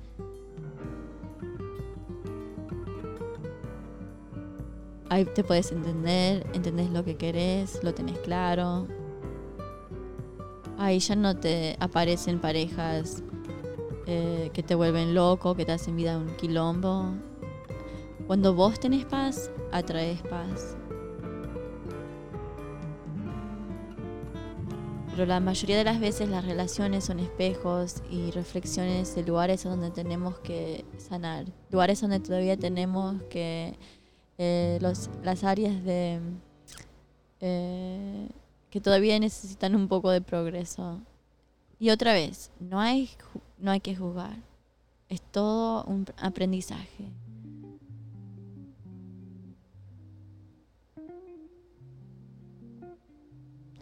Ahí 5.09 5.25
te 5.25 5.43
puedes 5.43 5.71
entender, 5.71 6.47
entendés 6.53 6.89
lo 6.89 7.03
que 7.03 7.17
querés, 7.17 7.83
lo 7.83 7.93
tenés 7.93 8.17
claro. 8.19 8.87
Ahí 10.79 10.97
ya 10.97 11.15
no 11.15 11.35
te 11.37 11.77
aparecen 11.79 12.39
parejas 12.39 13.23
eh, 14.07 14.49
que 14.53 14.63
te 14.63 14.75
vuelven 14.75 15.13
loco, 15.13 15.55
que 15.55 15.65
te 15.65 15.71
hacen 15.71 15.95
vida 15.95 16.17
un 16.17 16.35
quilombo. 16.35 17.13
Cuando 18.27 18.53
vos 18.53 18.79
tenés 18.79 19.05
paz, 19.05 19.51
atraes 19.71 20.21
paz. 20.23 20.77
Pero 25.11 25.27
la 25.27 25.39
mayoría 25.39 25.77
de 25.77 25.83
las 25.83 25.99
veces 25.99 26.27
las 26.27 26.43
relaciones 26.43 27.03
son 27.03 27.19
espejos 27.19 28.01
y 28.09 28.31
reflexiones 28.31 29.13
de 29.13 29.23
lugares 29.23 29.63
donde 29.63 29.91
tenemos 29.91 30.39
que 30.39 30.85
sanar, 30.97 31.45
lugares 31.69 32.01
donde 32.01 32.19
todavía 32.19 32.57
tenemos 32.57 33.21
que 33.29 33.77
eh, 34.39 34.79
los, 34.81 35.11
las 35.21 35.43
áreas 35.43 35.83
de 35.83 36.19
eh, 37.41 38.29
que 38.71 38.81
todavía 38.81 39.19
necesitan 39.19 39.75
un 39.75 39.87
poco 39.87 40.09
de 40.09 40.21
progreso. 40.21 40.99
Y 41.83 41.89
otra 41.89 42.13
vez, 42.13 42.49
no 42.61 42.79
hay 42.79 43.09
no 43.57 43.69
hay 43.69 43.81
que 43.81 43.93
jugar. 43.93 44.37
Es 45.09 45.19
todo 45.19 45.83
un 45.83 46.05
aprendizaje. 46.15 47.11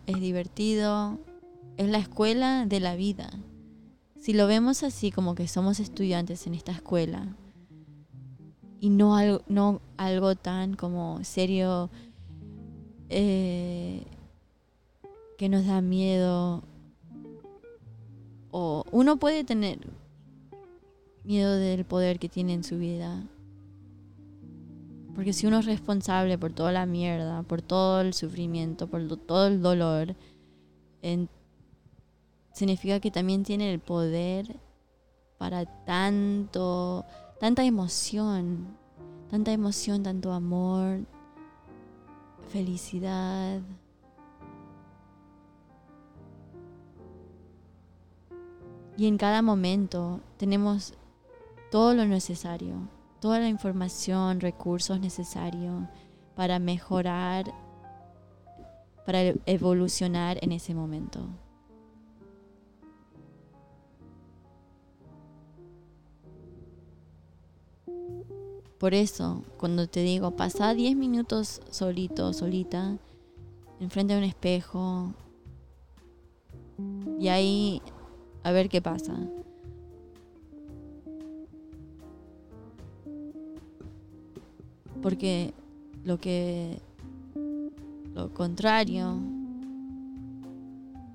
Es 0.08 0.20
divertido. 0.20 1.20
Es 1.78 1.90
la 1.90 2.00
escuela 2.00 2.66
de 2.66 2.80
la 2.80 2.96
vida. 2.96 3.30
Si 4.20 4.34
lo 4.34 4.48
vemos 4.48 4.82
así 4.82 5.12
como 5.12 5.36
que 5.36 5.48
somos 5.48 5.80
estudiantes 5.80 6.48
en 6.48 6.56
esta 6.56 6.72
escuela 6.72 7.36
y 8.80 8.90
no 8.90 9.16
algo, 9.16 9.44
no 9.48 9.80
algo 9.98 10.34
tan 10.34 10.74
como 10.74 11.24
serio 11.24 11.92
eh, 13.10 14.08
que 15.38 15.50
nos 15.50 15.68
da 15.68 15.82
miedo 15.82 16.64
o 18.52 18.84
uno 18.92 19.18
puede 19.18 19.44
tener 19.44 19.80
miedo 21.24 21.56
del 21.56 21.86
poder 21.86 22.20
que 22.20 22.30
tiene 22.30 22.54
en 22.54 22.64
su 22.64 22.78
vida. 22.78 23.24
Porque 25.16 25.34
si 25.34 25.46
uno 25.46 25.60
es 25.60 25.66
responsable 25.66 26.38
por 26.38 26.54
toda 26.54 26.72
la 26.72 26.86
mierda, 26.86 27.44
por 27.44 27.62
todo 27.62 28.02
el 28.02 28.14
sufrimiento, 28.14 28.88
por 28.88 29.06
todo 29.18 29.48
el 29.48 29.62
dolor, 29.62 30.16
significa 32.54 33.00
que 33.00 33.12
también 33.12 33.44
tiene 33.44 33.74
el 33.74 33.80
poder 33.80 34.60
para 35.38 35.66
tanto, 35.86 37.06
tanta 37.40 37.64
emoción, 37.64 38.78
tanta 39.30 39.52
emoción, 39.52 40.04
tanto 40.04 40.32
amor, 40.32 41.00
felicidad. 42.50 43.62
Y 48.98 49.08
en 49.08 49.18
cada 49.18 49.42
momento 49.42 50.20
tenemos 50.38 50.94
todo 51.72 51.94
lo 51.94 52.06
necesario, 52.06 52.76
toda 53.20 53.40
la 53.40 53.48
información, 53.48 54.42
recursos 54.42 55.00
necesarios 55.00 55.84
para 56.36 56.60
mejorar, 56.60 57.46
para 59.06 59.34
evolucionar 59.46 60.38
en 60.42 60.52
ese 60.52 60.74
momento. 60.74 61.22
Por 68.78 68.96
eso, 68.96 69.44
cuando 69.58 69.88
te 69.88 70.02
digo, 70.02 70.32
pasa 70.32 70.74
10 70.74 70.96
minutos 70.96 71.62
solito, 71.70 72.34
solita, 72.34 72.98
enfrente 73.80 74.14
de 74.14 74.20
un 74.20 74.26
espejo, 74.26 75.14
y 77.20 77.28
ahí 77.28 77.82
a 78.44 78.52
ver 78.52 78.70
qué 78.70 78.82
pasa. 78.82 79.16
Porque 85.02 85.54
lo 86.04 86.18
que 86.20 86.80
lo 88.14 88.34
contrario 88.34 89.18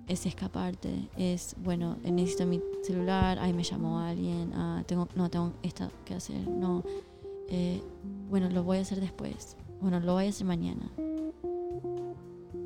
es 0.08 0.26
escaparte, 0.26 1.08
es 1.16 1.56
bueno, 1.62 1.96
necesito 2.04 2.46
mi 2.46 2.60
celular, 2.82 3.38
ahí 3.38 3.52
me 3.52 3.64
llamó 3.64 3.98
alguien, 4.00 4.52
ah, 4.54 4.82
tengo, 4.86 5.08
no 5.14 5.28
tengo 5.28 5.52
esto 5.62 5.90
que 6.04 6.14
hacer, 6.14 6.46
no, 6.48 6.84
eh, 7.48 7.82
bueno, 8.30 8.48
lo 8.50 8.62
voy 8.62 8.78
a 8.78 8.80
hacer 8.82 9.00
después, 9.00 9.56
bueno, 9.80 9.98
lo 10.00 10.14
voy 10.14 10.26
a 10.26 10.28
hacer 10.28 10.46
mañana. 10.46 10.90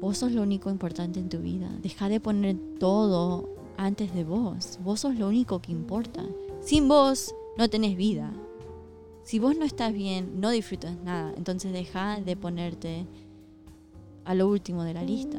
Vos 0.00 0.18
sos 0.18 0.32
lo 0.32 0.42
único 0.42 0.70
importante 0.70 1.20
en 1.20 1.28
tu 1.28 1.40
vida. 1.40 1.68
Deja 1.82 2.08
de 2.08 2.20
poner 2.20 2.56
todo 2.78 3.46
antes 3.80 4.12
de 4.14 4.24
vos. 4.24 4.78
Vos 4.82 5.00
sos 5.00 5.16
lo 5.16 5.28
único 5.28 5.60
que 5.60 5.72
importa. 5.72 6.24
Sin 6.60 6.86
vos 6.86 7.34
no 7.56 7.68
tenés 7.68 7.96
vida. 7.96 8.32
Si 9.24 9.38
vos 9.38 9.56
no 9.56 9.64
estás 9.64 9.92
bien, 9.92 10.40
no 10.40 10.50
disfrutas 10.50 10.96
nada. 11.02 11.32
Entonces 11.36 11.72
deja 11.72 12.20
de 12.20 12.36
ponerte 12.36 13.06
a 14.24 14.34
lo 14.34 14.48
último 14.48 14.84
de 14.84 14.94
la 14.94 15.02
lista. 15.02 15.38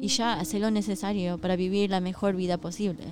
Y 0.00 0.08
ya, 0.08 0.34
haz 0.34 0.52
lo 0.54 0.70
necesario 0.70 1.38
para 1.38 1.56
vivir 1.56 1.88
la 1.88 2.00
mejor 2.00 2.36
vida 2.36 2.58
posible. 2.58 3.04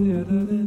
Algo 0.00 0.59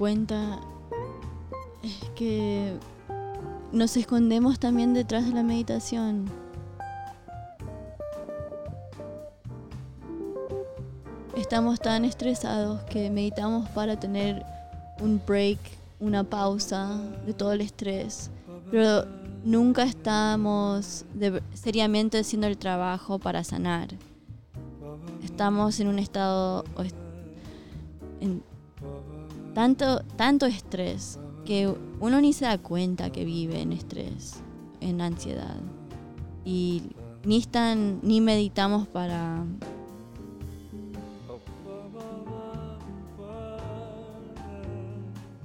cuenta 0.00 0.58
es 1.82 2.10
que 2.16 2.72
nos 3.70 3.98
escondemos 3.98 4.58
también 4.58 4.94
detrás 4.94 5.26
de 5.26 5.34
la 5.34 5.42
meditación. 5.42 6.24
Estamos 11.36 11.80
tan 11.80 12.06
estresados 12.06 12.82
que 12.84 13.10
meditamos 13.10 13.68
para 13.68 14.00
tener 14.00 14.42
un 15.02 15.20
break, 15.26 15.58
una 16.00 16.24
pausa 16.24 16.98
de 17.26 17.34
todo 17.34 17.52
el 17.52 17.60
estrés, 17.60 18.30
pero 18.70 19.04
nunca 19.44 19.82
estamos 19.82 21.04
seriamente 21.52 22.20
haciendo 22.20 22.46
el 22.46 22.56
trabajo 22.56 23.18
para 23.18 23.44
sanar. 23.44 23.88
Estamos 25.22 25.78
en 25.78 25.88
un 25.88 25.98
estado 25.98 26.64
tanto, 29.54 30.02
tanto 30.16 30.46
estrés 30.46 31.18
que 31.44 31.72
uno 32.00 32.20
ni 32.20 32.32
se 32.32 32.44
da 32.44 32.58
cuenta 32.58 33.10
que 33.10 33.24
vive 33.24 33.60
en 33.60 33.72
estrés, 33.72 34.40
en 34.80 35.00
ansiedad. 35.00 35.56
Y 36.44 36.82
ni 37.24 37.36
están, 37.36 38.00
ni 38.02 38.20
meditamos 38.20 38.86
para 38.88 39.44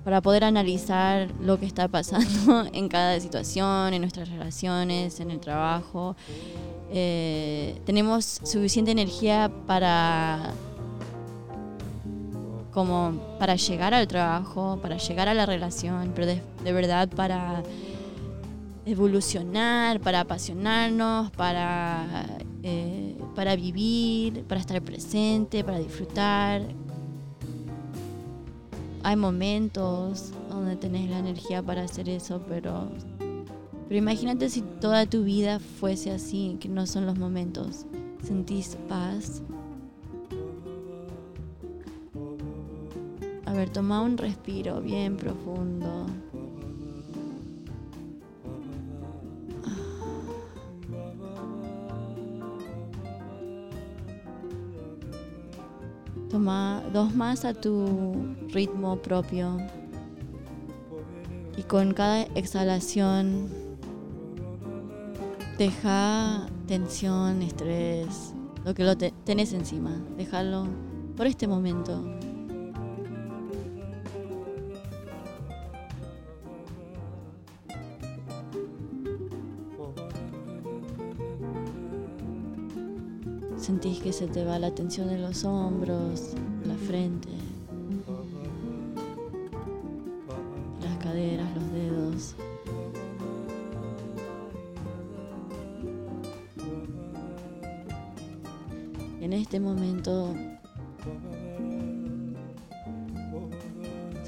para 0.05 0.21
poder 0.21 0.43
analizar 0.43 1.31
lo 1.41 1.59
que 1.59 1.65
está 1.65 1.87
pasando 1.87 2.67
en 2.73 2.87
cada 2.87 3.19
situación, 3.19 3.91
en 3.91 4.01
nuestras 4.01 4.29
relaciones, 4.29 5.19
en 5.19 5.31
el 5.31 5.39
trabajo. 5.39 6.15
Eh, 6.91 7.81
tenemos 7.85 8.39
suficiente 8.43 8.91
energía 8.91 9.51
para 9.65 10.53
como 12.75 13.13
para 13.39 13.55
llegar 13.55 13.93
al 13.93 14.05
trabajo, 14.05 14.77
para 14.81 14.97
llegar 14.97 15.29
a 15.29 15.33
la 15.33 15.45
relación, 15.45 16.11
pero 16.13 16.27
de, 16.27 16.73
verdad 16.73 17.07
para 17.07 17.63
evolucionar, 18.85 20.01
para 20.01 20.19
apasionarnos, 20.19 21.31
para, 21.31 22.25
eh, 22.63 23.17
para 23.33 23.55
vivir, 23.55 24.43
para 24.43 24.59
estar 24.59 24.81
presente, 24.81 25.63
para 25.63 25.79
disfrutar. 25.79 26.63
Hay 29.03 29.15
momentos 29.15 30.33
donde 30.49 30.75
tenés 30.75 31.09
la 31.09 31.19
energía 31.19 31.63
para 31.63 31.83
hacer 31.83 32.09
eso, 32.09 32.41
pero, 32.49 32.89
pero 33.87 33.97
imagínate 33.97 34.49
si 34.49 34.61
toda 34.81 35.05
tu 35.05 35.23
vida 35.23 35.59
fuese 35.59 36.11
así, 36.11 36.57
que 36.59 36.67
no 36.67 36.85
son 36.87 37.05
los 37.05 37.17
momentos. 37.17 37.85
Sentís 38.21 38.77
paz. 38.89 39.41
Ver, 43.55 43.69
toma 43.69 44.01
un 44.01 44.17
respiro 44.17 44.81
bien 44.81 45.17
profundo. 45.17 46.07
Toma 56.29 56.81
dos 56.93 57.13
más 57.15 57.45
a 57.45 57.53
tu 57.53 58.15
ritmo 58.51 58.97
propio. 58.97 59.57
Y 61.57 61.63
con 61.63 61.93
cada 61.93 62.23
exhalación, 62.35 63.47
deja 65.57 66.47
tensión, 66.67 67.41
estrés, 67.41 68.33
lo 68.65 68.73
que 68.73 68.83
lo 68.83 68.97
te- 68.97 69.13
tenés 69.23 69.53
encima. 69.53 69.91
Déjalo 70.17 70.65
por 71.15 71.27
este 71.27 71.47
momento. 71.47 72.03
Sentís 83.65 83.99
que 83.99 84.13
se 84.13 84.27
te 84.27 84.45
va 84.45 84.59
la 84.59 84.69
tensión 84.69 85.07
de 85.07 85.17
los 85.17 85.43
hombros, 85.43 86.33
la 86.67 86.75
frente, 86.75 87.29
las 90.83 90.95
caderas, 91.03 91.49
los 91.55 91.71
dedos. 91.71 92.35
En 99.19 99.33
este 99.33 99.59
momento 99.59 100.35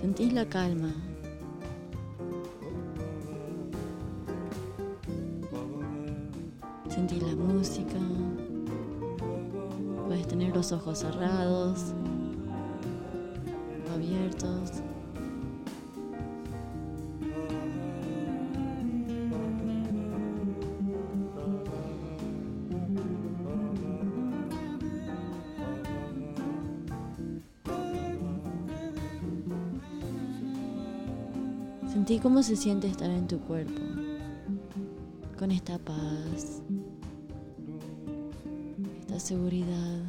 sentís 0.02 0.34
la 0.34 0.50
calma. 0.50 0.96
Ojos 10.72 11.00
cerrados 11.00 11.94
abiertos. 13.94 14.84
Sentí 31.92 32.20
cómo 32.20 32.44
se 32.44 32.56
siente 32.56 32.88
estar 32.88 33.10
en 33.10 33.28
tu 33.28 33.40
cuerpo, 33.40 33.82
con 35.38 35.52
esta 35.52 35.78
paz, 35.78 36.62
esta 39.02 39.20
seguridad. 39.20 40.07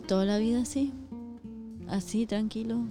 Toda 0.00 0.24
la 0.24 0.38
vida 0.38 0.62
así, 0.62 0.92
así, 1.88 2.26
tranquilo. 2.26 2.86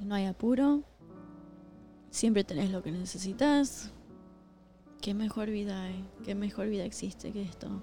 No 0.00 0.14
hay 0.14 0.26
apuro. 0.26 0.82
Siempre 2.10 2.44
tenés 2.44 2.70
lo 2.70 2.82
que 2.82 2.92
necesitas. 2.92 3.90
¿Qué 5.00 5.14
mejor 5.14 5.48
vida 5.48 5.84
hay? 5.84 6.04
¿Qué 6.24 6.34
mejor 6.34 6.68
vida 6.68 6.84
existe 6.84 7.32
que 7.32 7.42
esto? 7.42 7.80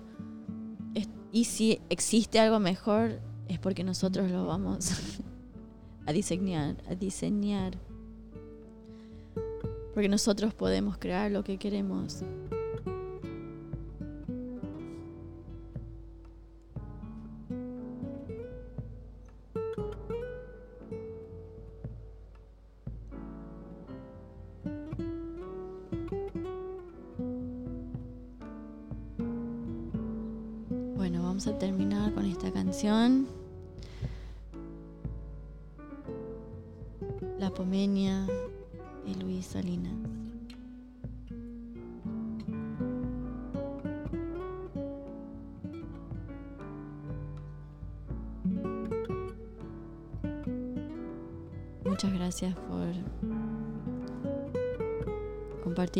y 1.32 1.43
si 1.43 1.80
existe 1.89 2.39
algo 2.39 2.60
mejor, 2.60 3.20
es 3.47 3.60
porque 3.60 3.84
nosotros 3.84 4.32
lo 4.32 4.45
vamos 4.45 4.91
a 6.06 6.12
diseñar, 6.12 6.78
a 6.89 6.95
diseñar. 6.95 7.78
Porque 10.00 10.08
nosotros 10.08 10.54
podemos 10.54 10.97
crear 10.97 11.30
lo 11.30 11.43
que 11.43 11.58
queremos. 11.58 12.24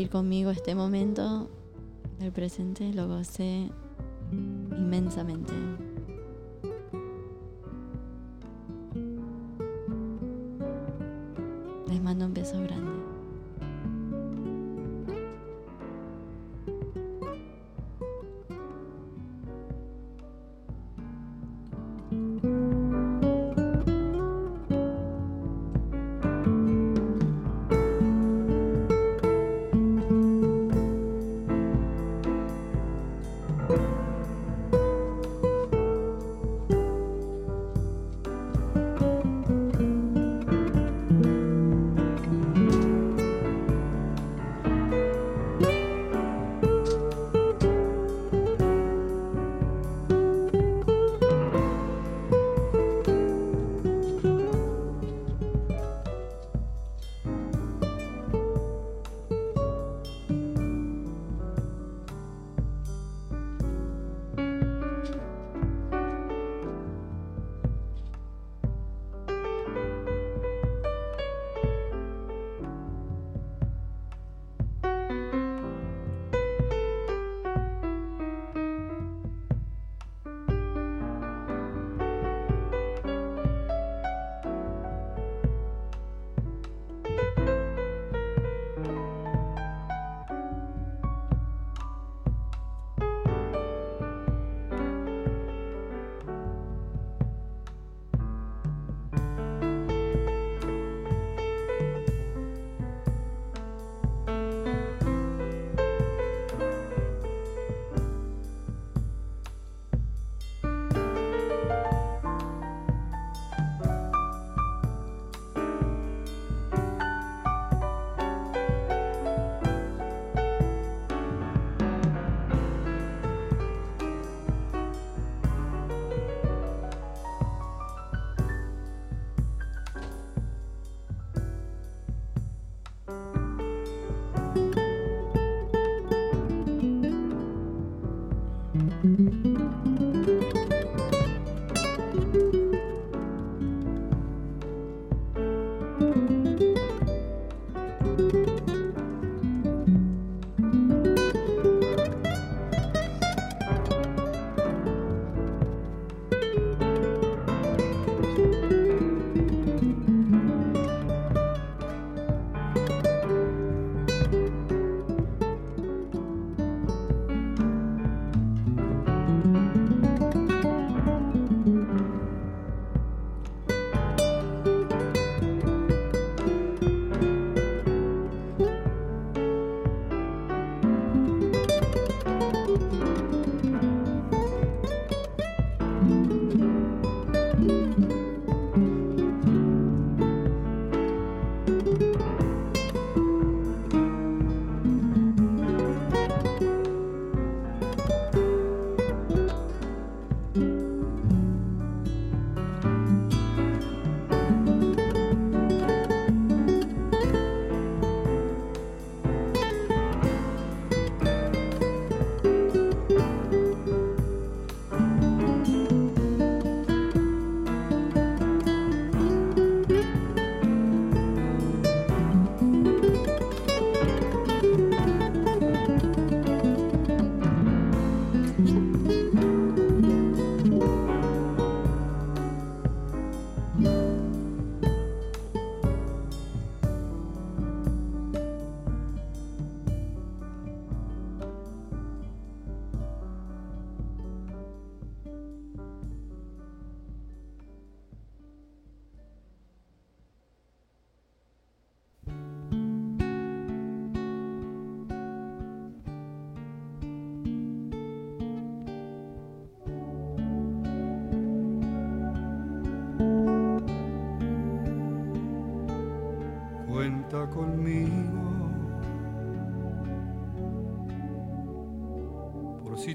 Conmigo 0.10 0.51
este 0.51 0.76
momento 0.76 1.49
del 2.20 2.32
presente. 2.32 2.93
Lo 2.93 3.07
gocé 3.07 3.72
inmensamente. 4.32 5.53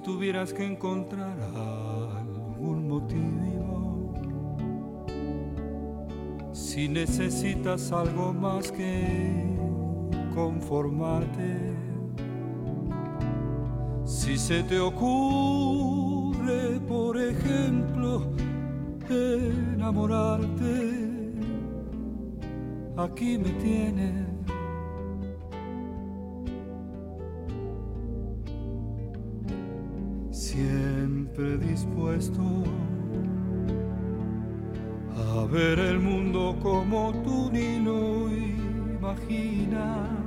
tuvieras 0.05 0.53
que 0.53 0.65
encontrar 0.65 1.37
algún 1.41 2.89
motivo, 2.89 4.13
si 6.53 6.89
necesitas 6.89 7.91
algo 7.91 8.35
más 8.35 8.71
que 8.71 9.57
conformarte, 10.35 11.75
si 14.05 14.37
se 14.37 14.63
te 14.65 14.79
ocurre, 14.79 16.79
por 16.87 17.19
ejemplo, 17.19 18.31
enamorarte, 19.09 21.01
aquí 22.99 23.39
me 23.39 23.51
tienes 23.51 24.24
dispuesto 32.15 32.43
a 35.17 35.47
ver 35.47 35.79
el 35.79 35.99
mundo 36.01 36.57
como 36.63 37.13
tú 37.25 37.51
ni 37.53 37.81
lo 37.81 38.29
imaginas. 38.99 40.24